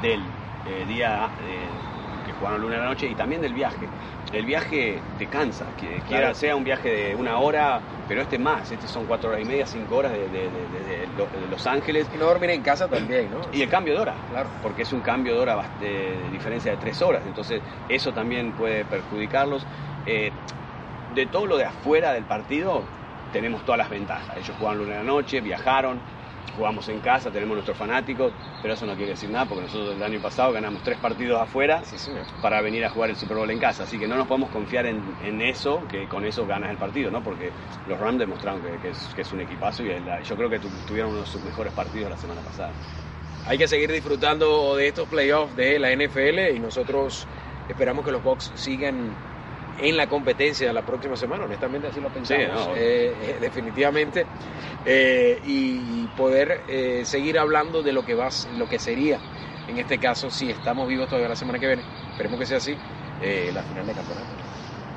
del 0.00 0.20
eh, 0.20 0.84
día... 0.86 1.28
Eh, 1.44 1.95
jugaron 2.38 2.60
luna 2.60 2.76
a 2.76 2.80
la 2.80 2.84
noche 2.86 3.06
y 3.06 3.14
también 3.14 3.42
del 3.42 3.54
viaje. 3.54 3.88
El 4.32 4.44
viaje 4.44 5.00
te 5.18 5.26
cansa, 5.26 5.66
que 5.78 6.02
quiera 6.08 6.34
sea 6.34 6.56
un 6.56 6.64
viaje 6.64 6.88
de 6.88 7.14
una 7.14 7.38
hora, 7.38 7.80
pero 8.08 8.22
este 8.22 8.38
más, 8.38 8.70
este 8.70 8.88
son 8.88 9.06
cuatro 9.06 9.30
horas 9.30 9.42
y 9.42 9.44
media, 9.44 9.66
cinco 9.66 9.96
horas 9.96 10.12
de, 10.12 10.50
Los 11.50 11.66
Ángeles. 11.66 12.08
Y 12.14 12.18
no 12.18 12.26
dormir 12.26 12.50
en 12.50 12.62
casa 12.62 12.88
también, 12.88 13.30
¿no? 13.30 13.40
Y 13.52 13.62
el 13.62 13.68
cambio 13.68 13.94
de 13.94 14.00
hora, 14.00 14.14
claro. 14.30 14.48
porque 14.62 14.82
es 14.82 14.92
un 14.92 15.00
cambio 15.00 15.34
de 15.34 15.40
hora 15.40 15.56
de, 15.80 16.16
diferencia 16.32 16.72
de 16.72 16.76
tres 16.78 17.00
horas, 17.02 17.22
entonces 17.26 17.62
eso 17.88 18.12
también 18.12 18.52
puede 18.52 18.84
perjudicarlos. 18.84 19.64
Eh, 20.06 20.30
de 21.14 21.26
todo 21.26 21.46
lo 21.46 21.56
de 21.56 21.64
afuera 21.64 22.12
del 22.12 22.24
partido, 22.24 22.82
tenemos 23.32 23.64
todas 23.64 23.78
las 23.78 23.90
ventajas. 23.90 24.36
Ellos 24.36 24.54
jugaron 24.58 24.78
luna 24.78 24.96
a 24.96 24.98
la 24.98 25.04
noche, 25.04 25.40
viajaron, 25.40 25.98
jugamos 26.54 26.88
en 26.88 27.00
casa, 27.00 27.30
tenemos 27.30 27.54
nuestros 27.54 27.76
fanáticos, 27.76 28.32
pero 28.62 28.74
eso 28.74 28.86
no 28.86 28.94
quiere 28.94 29.10
decir 29.10 29.30
nada 29.30 29.44
porque 29.46 29.62
nosotros 29.62 29.94
el 29.94 30.02
año 30.02 30.20
pasado 30.20 30.52
ganamos 30.52 30.82
tres 30.82 30.98
partidos 30.98 31.40
afuera 31.40 31.82
para 32.40 32.60
venir 32.62 32.84
a 32.84 32.90
jugar 32.90 33.10
el 33.10 33.16
Super 33.16 33.36
Bowl 33.36 33.50
en 33.50 33.58
casa, 33.58 33.84
así 33.84 33.98
que 33.98 34.06
no 34.06 34.16
nos 34.16 34.26
podemos 34.26 34.50
confiar 34.50 34.86
en, 34.86 35.40
eso, 35.42 35.86
que 35.88 36.06
con 36.08 36.24
eso 36.24 36.46
ganas 36.46 36.70
el 36.70 36.76
partido, 36.76 37.10
¿no? 37.10 37.22
porque 37.22 37.52
los 37.86 37.98
Rams 37.98 38.18
demostraron 38.18 38.62
que, 38.62 38.88
es, 38.88 39.32
un 39.32 39.40
equipazo 39.40 39.82
y 39.82 39.88
yo 40.24 40.36
creo 40.36 40.48
que 40.48 40.58
tuvieron 40.58 41.10
uno 41.10 41.20
de 41.20 41.26
sus 41.26 41.42
mejores 41.42 41.72
partidos 41.72 42.10
la 42.10 42.16
semana 42.16 42.40
pasada. 42.40 42.72
Hay 43.46 43.58
que 43.58 43.68
seguir 43.68 43.92
disfrutando 43.92 44.74
de 44.74 44.88
estos 44.88 45.06
playoffs 45.08 45.54
de 45.54 45.78
la 45.78 45.94
NFL 45.94 46.56
y 46.56 46.58
nosotros 46.58 47.28
esperamos 47.68 48.04
que 48.04 48.10
los 48.10 48.22
Bucks 48.22 48.50
sigan 48.56 49.14
en 49.78 49.96
la 49.96 50.06
competencia 50.06 50.72
la 50.72 50.82
próxima 50.82 51.16
semana, 51.16 51.44
honestamente 51.44 51.88
así 51.88 52.00
lo 52.00 52.10
pensamos, 52.10 52.68
eh, 52.76 53.14
eh, 53.20 53.38
definitivamente, 53.40 54.26
eh, 54.84 55.40
y 55.44 56.06
poder 56.08 56.62
seguir 57.04 57.38
hablando 57.38 57.82
de 57.82 57.92
lo 57.92 58.02
que 58.02 58.14
va, 58.14 58.28
lo 58.56 58.66
que 58.66 58.78
sería, 58.78 59.20
en 59.68 59.78
este 59.78 59.98
caso, 59.98 60.30
si 60.30 60.50
estamos 60.50 60.88
vivos 60.88 61.08
todavía 61.08 61.28
la 61.28 61.36
semana 61.36 61.58
que 61.58 61.66
viene, 61.66 61.84
esperemos 62.10 62.40
que 62.40 62.46
sea 62.46 62.58
así, 62.58 62.76
la 63.52 63.62
final 63.62 63.86
de 63.86 63.94
campeonato. 63.94 64.45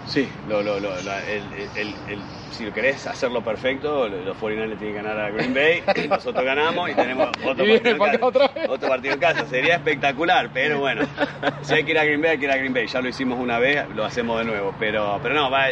Sí, 0.10 0.28
lo, 0.48 0.63
lo, 0.63 0.80
lo, 0.80 0.89
el, 0.98 1.70
el, 1.75 2.20
si 2.51 2.66
lo 2.66 2.74
querés 2.74 3.06
hacerlo 3.06 3.44
perfecto, 3.44 4.08
los 4.08 4.36
49 4.38 4.75
tienen 4.78 4.96
que 4.96 5.04
ganar 5.04 5.20
a 5.20 5.30
Green 5.30 5.54
Bay, 5.54 5.84
nosotros 6.10 6.44
ganamos 6.44 6.89
y 6.89 6.96
tenemos 6.96 7.30
otro, 7.46 7.66
partido, 7.98 8.32
en 8.56 8.70
otro 8.72 8.89
partido 8.89 9.13
en 9.13 9.20
casa. 9.20 9.46
Sería 9.46 9.75
espectacular, 9.75 10.50
pero 10.51 10.80
bueno, 10.80 11.08
si 11.62 11.75
hay 11.75 11.84
que 11.84 11.92
ir 11.92 12.00
a 12.00 12.06
Green 12.06 12.22
Bay, 12.22 12.32
hay 12.32 12.39
que 12.39 12.46
ir 12.46 12.51
a 12.51 12.58
Green 12.58 12.74
Bay. 12.74 12.88
Ya 12.88 13.01
lo 13.01 13.10
hicimos 13.10 13.39
una 13.39 13.60
vez, 13.60 13.88
lo 13.89 14.04
hacemos 14.04 14.39
de 14.39 14.46
nuevo. 14.46 14.74
Pero, 14.80 15.20
pero 15.22 15.36
no, 15.36 15.51
va, 15.51 15.68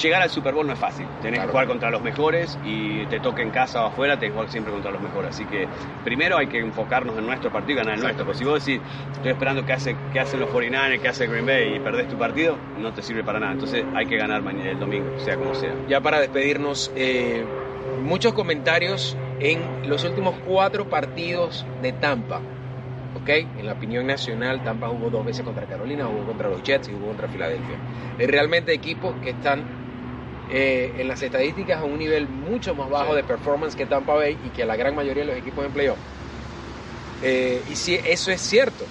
llegar 0.00 0.22
al 0.22 0.30
Super 0.30 0.54
Bowl 0.54 0.66
no 0.66 0.72
es 0.72 0.78
fácil. 0.78 1.06
Tenés 1.20 1.40
que 1.40 1.46
jugar 1.48 1.66
contra 1.66 1.90
los 1.90 2.02
mejores 2.02 2.58
y 2.64 3.06
te 3.06 3.20
toque 3.20 3.42
en 3.42 3.50
casa 3.50 3.84
o 3.84 3.86
afuera, 3.88 4.16
tenés 4.16 4.30
que 4.30 4.34
jugar 4.34 4.50
siempre 4.50 4.72
contra 4.72 4.90
los 4.90 5.00
mejores. 5.00 5.30
Así 5.34 5.44
que 5.44 5.66
primero 6.04 6.38
hay 6.38 6.46
que 6.46 6.58
enfocarnos 6.58 7.16
en 7.18 7.26
nuestro 7.26 7.50
partido 7.50 7.80
y 7.80 7.82
ganar 7.82 7.94
el 7.96 8.02
nuestro. 8.02 8.24
Porque 8.24 8.38
si 8.38 8.44
vos 8.44 8.64
decís, 8.64 8.80
estoy 9.12 9.32
esperando 9.32 9.64
que, 9.64 9.72
hace, 9.72 9.96
que 10.12 10.20
hacen 10.20 10.40
los 10.40 10.50
49ers, 10.50 11.00
que 11.00 11.08
hace 11.08 11.26
Green 11.26 11.46
Bay 11.46 11.76
y 11.76 11.80
perdés 11.80 12.08
tu 12.08 12.16
partido, 12.16 12.56
no 12.78 12.92
te 12.92 13.02
sirve 13.02 13.22
para 13.24 13.40
nada. 13.40 13.52
Entonces 13.52 13.84
hay 13.94 14.06
que 14.06 14.16
ganar 14.16 14.42
mañana, 14.42 14.70
el 14.70 14.80
domingo, 14.80 15.06
sea 15.18 15.36
como 15.36 15.54
sea. 15.54 15.74
Ya 15.88 16.00
para 16.00 16.20
despedirnos, 16.20 16.90
eh, 16.96 17.44
muchos 18.02 18.32
comentarios 18.32 19.16
en 19.40 19.88
los 19.88 20.04
últimos 20.04 20.34
cuatro 20.46 20.88
partidos 20.88 21.66
de 21.82 21.92
Tampa. 21.92 22.40
¿ok? 23.20 23.28
En 23.58 23.66
la 23.66 23.72
opinión 23.72 24.06
nacional, 24.06 24.62
Tampa 24.62 24.88
jugó 24.88 25.10
dos 25.10 25.24
veces 25.24 25.44
contra 25.44 25.66
Carolina, 25.66 26.06
jugó 26.06 26.26
contra 26.26 26.48
los 26.48 26.62
Jets 26.62 26.88
y 26.88 26.92
jugó 26.92 27.08
contra 27.08 27.28
Filadelfia. 27.28 27.76
Es 28.18 28.28
realmente 28.30 28.72
equipos 28.72 29.14
que 29.22 29.30
están 29.30 29.81
eh, 30.54 30.96
en 30.98 31.08
las 31.08 31.22
estadísticas 31.22 31.80
a 31.80 31.84
un 31.84 31.98
nivel 31.98 32.28
mucho 32.28 32.74
más 32.74 32.90
bajo 32.90 33.14
de 33.14 33.24
performance 33.24 33.74
que 33.74 33.86
Tampa 33.86 34.12
Bay 34.12 34.36
y 34.44 34.50
que 34.50 34.66
la 34.66 34.76
gran 34.76 34.94
mayoría 34.94 35.24
de 35.24 35.30
los 35.30 35.38
equipos 35.38 35.64
en 35.64 35.72
playoff. 35.72 35.96
Eh, 37.22 37.62
y 37.70 37.74
si 37.74 37.94
eso 37.94 38.30
es 38.30 38.42
cierto, 38.42 38.84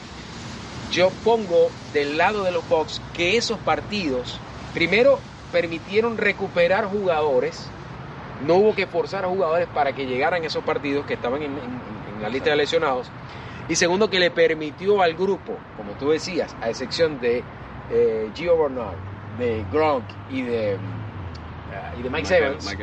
yo 0.91 1.11
pongo 1.23 1.69
del 1.93 2.17
lado 2.17 2.43
de 2.43 2.51
los 2.51 2.67
Bucks 2.67 2.99
que 3.13 3.37
esos 3.37 3.59
partidos, 3.59 4.39
primero, 4.73 5.19
permitieron 5.51 6.17
recuperar 6.17 6.85
jugadores, 6.85 7.69
no 8.43 8.55
hubo 8.55 8.73
que 8.73 8.87
forzar 8.87 9.25
a 9.25 9.27
jugadores 9.27 9.67
para 9.67 9.93
que 9.93 10.07
llegaran 10.07 10.43
esos 10.43 10.63
partidos 10.63 11.05
que 11.05 11.13
estaban 11.13 11.43
en, 11.43 11.59
la 12.23 12.29
lista 12.29 12.49
de 12.49 12.55
lesionados, 12.55 13.07
y 13.69 13.75
segundo, 13.75 14.09
que 14.09 14.19
le 14.19 14.31
permitió 14.31 15.03
al 15.03 15.13
grupo, 15.13 15.59
como 15.77 15.91
tú 15.93 16.09
decías, 16.09 16.55
a 16.59 16.69
excepción 16.69 17.21
de 17.21 17.43
eh, 17.91 18.31
Gio 18.33 18.57
Bernard, 18.57 18.95
de 19.37 19.63
Gronk 19.71 20.05
y 20.31 20.41
de 20.41 20.77
y 21.97 22.01
de 22.01 22.09
Mike, 22.09 22.37
Evans, 22.37 22.75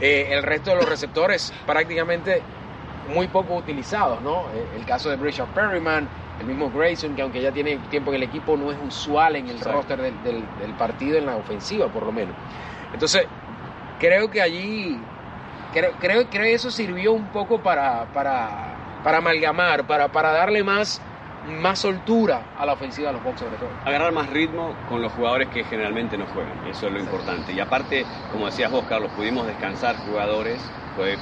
eh, 0.00 0.28
el 0.30 0.42
resto 0.42 0.70
de 0.70 0.76
los 0.76 0.88
receptores 0.88 1.52
prácticamente 1.66 2.42
muy 3.12 3.28
poco 3.28 3.54
utilizados, 3.54 4.20
¿no? 4.22 4.46
Eh, 4.54 4.66
el 4.76 4.84
caso 4.84 5.10
de 5.10 5.16
Richard 5.16 5.48
Perryman, 5.48 6.08
el 6.40 6.46
mismo 6.46 6.70
Grayson, 6.70 7.14
que 7.14 7.22
aunque 7.22 7.40
ya 7.40 7.52
tiene 7.52 7.76
tiempo 7.90 8.10
en 8.10 8.16
el 8.16 8.22
equipo, 8.24 8.56
no 8.56 8.70
es 8.70 8.78
usual 8.86 9.36
en 9.36 9.48
el 9.48 9.60
roster 9.60 10.00
del, 10.00 10.44
partido 10.78 11.18
en 11.18 11.26
la 11.26 11.36
ofensiva, 11.36 11.88
por 11.88 12.04
lo 12.04 12.12
menos. 12.12 12.34
Entonces, 12.92 13.26
creo 13.98 14.30
que 14.30 14.42
allí, 14.42 14.98
creo, 15.72 15.92
creo, 16.00 16.28
que 16.28 16.52
eso 16.52 16.70
sirvió 16.70 17.12
un 17.12 17.28
poco 17.28 17.60
para, 17.60 18.06
para, 18.12 18.74
para 19.04 19.18
amalgamar, 19.18 19.86
para, 19.86 20.08
para 20.08 20.32
darle 20.32 20.62
más 20.64 21.00
más 21.42 21.80
soltura 21.80 22.50
a 22.54 22.66
la 22.66 22.72
ofensiva 22.74 23.08
de 23.08 23.14
los 23.14 23.22
Bucks 23.22 23.40
sobre 23.40 23.58
todo. 23.58 23.78
Agarrar 23.84 24.12
más 24.12 24.30
ritmo 24.30 24.78
con 24.84 25.02
los 25.02 25.12
jugadores 25.12 25.48
que 25.48 25.64
generalmente 25.64 26.16
no 26.16 26.26
juegan, 26.26 26.64
eso 26.64 26.86
es 26.86 26.92
lo 26.92 27.00
importante. 27.00 27.52
Y 27.52 27.60
aparte, 27.60 28.08
como 28.28 28.46
decías 28.46 28.70
vos, 28.70 28.86
Carlos, 28.86 29.12
pudimos 29.12 29.46
descansar 29.46 29.96
jugadores, 29.96 30.72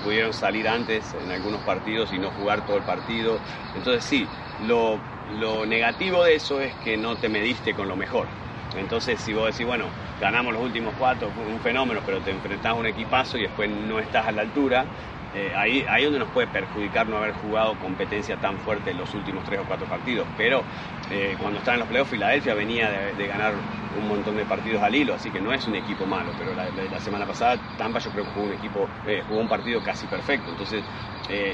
pudieron 0.03 0.33
salir 0.33 0.69
antes 0.69 1.15
en 1.15 1.31
algunos 1.31 1.63
partidos 1.63 2.13
y 2.13 2.19
no 2.19 2.31
jugar 2.31 2.63
todo 2.63 2.77
el 2.77 2.85
partido. 2.85 3.43
Entonces 3.73 4.05
sí, 4.05 4.33
lo, 4.57 5.07
lo 5.25 5.65
negativo 5.67 6.25
de 6.25 6.35
eso 6.35 6.61
es 6.61 6.77
que 6.77 6.97
no 6.97 7.19
te 7.19 7.29
mediste 7.29 7.75
con 7.75 7.89
lo 7.89 7.97
mejor. 7.97 8.35
Entonces, 8.73 9.21
si 9.21 9.33
vos 9.33 9.47
decís, 9.53 9.67
bueno, 9.67 9.97
ganamos 10.19 10.53
los 10.53 10.63
últimos 10.63 10.95
cuatro, 10.95 11.33
un 11.33 11.61
fenómeno, 11.61 12.05
pero 12.05 12.23
te 12.23 12.31
enfrentás 12.31 12.71
a 12.71 12.75
un 12.75 12.87
equipazo 12.87 13.37
y 13.37 13.43
después 13.43 13.69
no 13.69 13.99
estás 13.99 14.27
a 14.27 14.33
la 14.33 14.43
altura, 14.43 14.91
eh, 15.33 15.53
ahí, 15.57 15.85
ahí 15.89 16.05
donde 16.05 16.19
nos 16.19 16.29
puede 16.31 16.49
perjudicar 16.49 17.07
no 17.07 17.19
haber 17.19 17.33
jugado 17.35 17.79
competencia 17.79 18.37
tan 18.37 18.59
fuerte 18.59 18.91
en 18.91 18.99
los 18.99 19.15
últimos 19.15 19.45
tres 19.45 19.61
o 19.61 19.65
cuatro 19.65 19.87
partidos. 19.87 20.27
Pero 20.37 20.65
eh, 21.09 21.37
cuando 21.39 21.59
estaba 21.59 21.77
en 21.77 21.81
los 21.81 21.89
playoffs, 21.89 22.11
Filadelfia 22.11 22.55
venía 22.55 22.91
de, 22.91 23.27
ganar 23.27 23.55
un 23.97 24.09
montón 24.09 24.37
de 24.37 24.45
partidos 24.45 24.83
al 24.83 24.95
hilo, 24.95 25.15
así 25.15 25.31
que 25.31 25.41
no 25.41 25.53
es 25.53 25.67
un 25.69 25.77
equipo 25.77 26.05
malo. 26.05 26.33
Pero 26.37 26.55
la, 26.55 27.01
semana 27.01 27.27
pasada 27.27 27.59
Tampa 27.77 28.01
yo 28.01 28.11
creo 28.11 28.25
que 28.25 28.31
jugó 28.33 28.47
un 28.47 28.53
equipo, 28.53 28.89
eh, 29.07 29.23
jugó 29.27 29.41
un 29.41 29.49
partido 29.49 29.81
casi 29.81 30.07
perfecto. 30.07 30.51
Entonces 30.51 30.83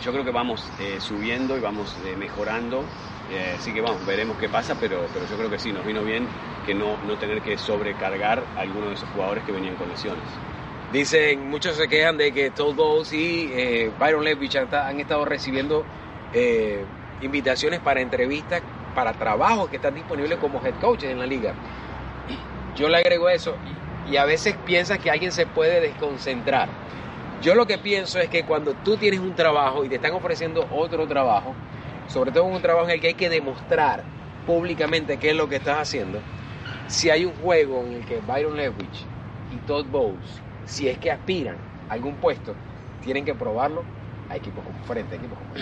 yo 0.02 0.10
creo 0.10 0.24
que 0.24 0.30
vamos 0.30 0.72
subiendo 1.00 1.56
y 1.58 1.60
vamos 1.60 1.98
mejorando. 2.16 2.80
así 3.54 3.74
que 3.74 3.82
vamos, 3.82 4.06
veremos 4.06 4.38
qué 4.38 4.48
pasa, 4.48 4.74
pero, 4.80 5.04
pero 5.12 5.26
yo 5.26 5.36
creo 5.36 5.50
que 5.50 5.58
sí, 5.58 5.70
nos 5.70 5.84
vino 5.84 6.02
bien 6.02 6.26
que 6.64 6.74
no, 6.74 6.96
no 7.02 7.16
tener 7.18 7.42
que 7.42 7.58
sobrecargar 7.58 8.38
a 8.56 8.60
algunos 8.60 8.88
de 8.88 8.94
esos 8.94 9.10
jugadores 9.10 9.44
que 9.44 9.52
venían 9.52 9.76
con 9.76 9.88
lesiones. 9.90 10.55
Dicen, 10.92 11.50
muchos 11.50 11.76
se 11.76 11.88
quejan 11.88 12.16
de 12.16 12.32
que 12.32 12.50
Todd 12.50 12.76
Bowles 12.76 13.12
y 13.12 13.50
eh, 13.52 13.90
Byron 13.98 14.22
Leftwich 14.22 14.56
han, 14.56 15.00
estado 15.00 15.24
recibiendo 15.24 15.84
eh, 16.32 16.84
invitaciones 17.20 17.80
para 17.80 18.00
entrevistas, 18.00 18.62
para 18.94 19.12
trabajos 19.12 19.68
que 19.68 19.76
están 19.76 19.96
disponibles 19.96 20.38
como 20.38 20.64
head 20.64 20.74
coaches 20.80 21.10
en 21.10 21.18
la 21.18 21.26
liga. 21.26 21.54
Yo 22.76 22.88
le 22.88 22.98
agrego 22.98 23.28
eso 23.28 23.56
y 24.08 24.16
a 24.16 24.24
veces 24.24 24.54
piensas 24.64 25.00
que 25.00 25.10
alguien 25.10 25.32
se 25.32 25.44
puede 25.44 25.80
desconcentrar. 25.80 26.68
Yo 27.42 27.56
lo 27.56 27.66
que 27.66 27.78
pienso 27.78 28.20
es 28.20 28.28
que 28.28 28.44
cuando 28.44 28.74
tú 28.74 28.96
tienes 28.96 29.18
un 29.18 29.34
trabajo 29.34 29.84
y 29.84 29.88
te 29.88 29.96
están 29.96 30.12
ofreciendo 30.12 30.68
otro 30.70 31.08
trabajo, 31.08 31.54
sobre 32.06 32.30
todo 32.30 32.44
un 32.44 32.62
trabajo 32.62 32.86
en 32.86 32.92
el 32.92 33.00
que 33.00 33.08
hay 33.08 33.14
que 33.14 33.28
demostrar 33.28 34.04
públicamente 34.46 35.16
qué 35.16 35.30
es 35.30 35.36
lo 35.36 35.48
que 35.48 35.56
estás 35.56 35.78
haciendo, 35.78 36.20
si 36.86 37.10
hay 37.10 37.24
un 37.24 37.34
juego 37.34 37.82
en 37.84 37.94
el 37.94 38.06
que 38.06 38.20
Byron 38.20 38.56
Leftwich 38.56 39.04
y 39.52 39.56
Todd 39.66 39.86
Bowles 39.86 40.46
si 40.66 40.88
es 40.88 40.98
que 40.98 41.10
aspiran 41.10 41.56
a 41.88 41.94
algún 41.94 42.16
puesto, 42.16 42.54
tienen 43.00 43.24
que 43.24 43.34
probarlo 43.34 43.84
a 44.28 44.36
equipos 44.36 44.64
como 44.64 44.82
frente, 44.84 45.14
a 45.14 45.18
equipos 45.18 45.38
como 45.38 45.54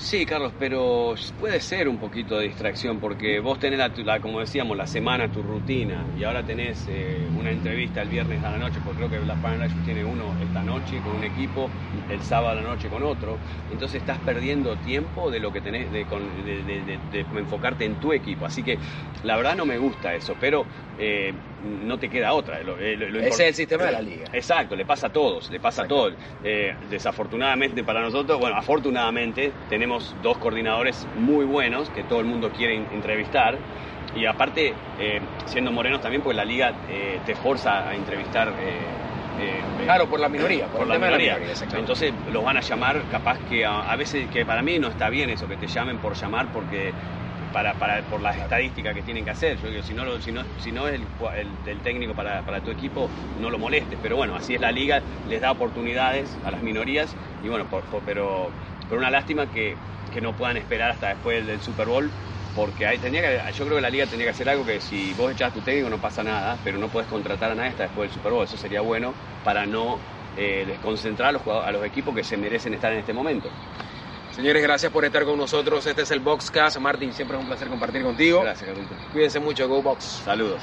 Sí, 0.00 0.24
Carlos, 0.24 0.54
pero 0.58 1.14
puede 1.38 1.60
ser 1.60 1.86
un 1.86 1.98
poquito 1.98 2.38
de 2.38 2.46
distracción 2.46 2.98
porque 2.98 3.38
vos 3.38 3.58
tenés, 3.58 3.78
la, 3.78 4.20
como 4.20 4.40
decíamos, 4.40 4.74
la 4.74 4.86
semana, 4.86 5.28
tu 5.28 5.42
rutina 5.42 6.06
y 6.16 6.24
ahora 6.24 6.42
tenés 6.42 6.86
eh, 6.88 7.28
una 7.34 7.50
entrevista 7.50 8.00
el 8.00 8.08
viernes 8.08 8.42
a 8.42 8.50
la 8.50 8.56
noche, 8.56 8.80
porque 8.82 9.06
creo 9.06 9.10
que 9.10 9.26
la 9.26 9.36
Final 9.36 9.68
tiene 9.84 10.02
uno 10.02 10.36
esta 10.40 10.62
noche 10.62 11.02
con 11.02 11.16
un 11.16 11.24
equipo, 11.24 11.68
el 12.08 12.22
sábado 12.22 12.58
a 12.58 12.62
la 12.62 12.62
noche 12.62 12.88
con 12.88 13.02
otro. 13.02 13.36
Entonces 13.70 13.98
estás 13.98 14.18
perdiendo 14.20 14.74
tiempo 14.78 15.30
de 15.30 15.38
lo 15.38 15.52
que 15.52 15.60
tenés, 15.60 15.92
de, 15.92 16.06
enfocarte 17.38 17.84
en 17.84 18.00
tu 18.00 18.14
equipo. 18.14 18.46
Así 18.46 18.62
que 18.62 18.78
la 19.22 19.36
verdad 19.36 19.54
no 19.54 19.66
me 19.66 19.76
gusta 19.76 20.14
eso, 20.14 20.34
pero 20.40 20.64
eh, 20.98 21.34
no 21.62 21.98
te 21.98 22.08
queda 22.08 22.32
otra. 22.32 22.60
Eh, 22.60 22.96
Ese 23.22 23.28
es 23.28 23.40
el 23.40 23.54
sistema 23.54 23.84
de 23.84 23.92
la 23.92 24.02
liga. 24.02 24.24
Exacto, 24.32 24.76
le 24.76 24.84
pasa 24.84 25.08
a 25.08 25.12
todos, 25.12 25.50
le 25.50 25.60
pasa 25.60 25.82
a 25.82 25.88
todos. 25.88 26.14
desafortunadamente 26.90 27.84
para 27.84 28.00
nosotros, 28.00 28.38
bueno, 28.38 28.56
afortunadamente 28.56 29.52
tenemos 29.68 30.14
dos 30.22 30.38
coordinadores 30.38 31.06
muy 31.16 31.44
buenos 31.44 31.90
que 31.90 32.02
todo 32.04 32.20
el 32.20 32.26
mundo 32.26 32.50
quiere 32.50 32.76
entrevistar. 32.76 33.58
Y 34.14 34.26
aparte, 34.26 34.74
eh, 34.98 35.20
siendo 35.46 35.70
morenos 35.70 36.00
también, 36.00 36.22
pues 36.22 36.36
la 36.36 36.44
liga 36.44 36.72
eh, 36.88 37.20
te 37.24 37.34
forza 37.34 37.88
a 37.88 37.94
entrevistar. 37.94 38.48
Eh, 38.48 39.60
claro, 39.84 40.08
por 40.08 40.20
la 40.20 40.28
minoría. 40.28 40.66
Por, 40.66 40.86
la 40.86 40.98
minoría. 40.98 41.38
Entonces 41.74 42.12
los 42.32 42.44
van 42.44 42.56
a 42.56 42.60
llamar, 42.60 43.02
capaz 43.10 43.38
que 43.48 43.64
a, 43.64 43.94
veces, 43.96 44.28
que 44.30 44.44
para 44.44 44.62
mí 44.62 44.78
no 44.78 44.88
está 44.88 45.08
bien 45.08 45.30
eso, 45.30 45.48
que 45.48 45.56
te 45.56 45.66
llamen 45.66 45.98
por 45.98 46.14
llamar 46.14 46.48
porque 46.52 46.92
para, 47.52 47.74
para, 47.74 48.02
por 48.02 48.20
las 48.20 48.36
estadísticas 48.36 48.94
que 48.94 49.02
tienen 49.02 49.24
que 49.24 49.30
hacer. 49.30 49.58
Yo 49.60 49.68
digo, 49.68 49.82
si 49.82 49.94
no, 49.94 50.20
si 50.20 50.32
no, 50.32 50.42
si 50.58 50.72
no 50.72 50.88
es 50.88 50.94
el, 50.94 51.48
el, 51.66 51.78
técnico 51.80 52.14
para, 52.14 52.42
para, 52.42 52.60
tu 52.60 52.70
equipo, 52.70 53.08
no 53.40 53.50
lo 53.50 53.58
molestes. 53.58 53.98
Pero 54.02 54.16
bueno, 54.16 54.36
así 54.36 54.54
es 54.54 54.60
la 54.60 54.72
liga, 54.72 55.02
les 55.28 55.40
da 55.40 55.50
oportunidades 55.50 56.36
a 56.44 56.50
las 56.50 56.62
minorías 56.62 57.14
y 57.44 57.48
bueno, 57.48 57.66
pero 58.04 58.50
pero 58.90 58.98
una 58.98 59.10
lástima 59.10 59.46
que, 59.46 59.76
no 60.20 60.32
puedan 60.32 60.56
esperar 60.56 60.90
hasta 60.90 61.10
después 61.10 61.46
del 61.46 61.60
Super 61.60 61.86
Bowl, 61.86 62.10
porque 62.56 62.84
hay, 62.84 62.98
tenía 62.98 63.22
que, 63.22 63.52
yo 63.52 63.64
creo 63.64 63.76
que 63.76 63.82
la 63.82 63.90
liga 63.90 64.06
tenía 64.06 64.26
que 64.26 64.30
hacer 64.30 64.48
algo 64.48 64.66
que 64.66 64.80
si 64.80 65.14
vos 65.14 65.30
echás 65.30 65.54
tu 65.54 65.60
técnico 65.60 65.88
no 65.88 65.98
pasa 65.98 66.24
nada, 66.24 66.58
pero 66.64 66.78
no 66.78 66.88
puedes 66.88 67.08
contratar 67.08 67.52
a 67.52 67.54
nadie 67.54 67.70
hasta 67.70 67.84
después 67.84 68.10
del 68.10 68.16
Super 68.16 68.32
Bowl. 68.32 68.44
Eso 68.44 68.56
sería 68.56 68.80
bueno 68.80 69.14
para 69.44 69.66
no 69.66 69.98
eh, 70.36 70.64
desconcentrar 70.66 71.28
a 71.28 71.32
los, 71.32 71.46
a 71.46 71.70
los 71.70 71.84
equipos 71.84 72.12
que 72.12 72.24
se 72.24 72.36
merecen 72.36 72.74
estar 72.74 72.92
en 72.92 72.98
este 72.98 73.12
momento. 73.12 73.48
Señores, 74.34 74.62
gracias 74.62 74.92
por 74.92 75.04
estar 75.04 75.24
con 75.24 75.36
nosotros. 75.36 75.84
Este 75.86 76.02
es 76.02 76.10
el 76.10 76.20
Boxcast. 76.20 76.78
Martín, 76.78 77.12
siempre 77.12 77.36
es 77.36 77.42
un 77.42 77.48
placer 77.48 77.68
compartir 77.68 78.02
contigo. 78.02 78.42
Gracias, 78.42 78.68
Carlito. 78.68 78.94
Cuídense 79.12 79.40
mucho, 79.40 79.68
Go 79.68 79.82
Box. 79.82 80.22
Saludos. 80.24 80.62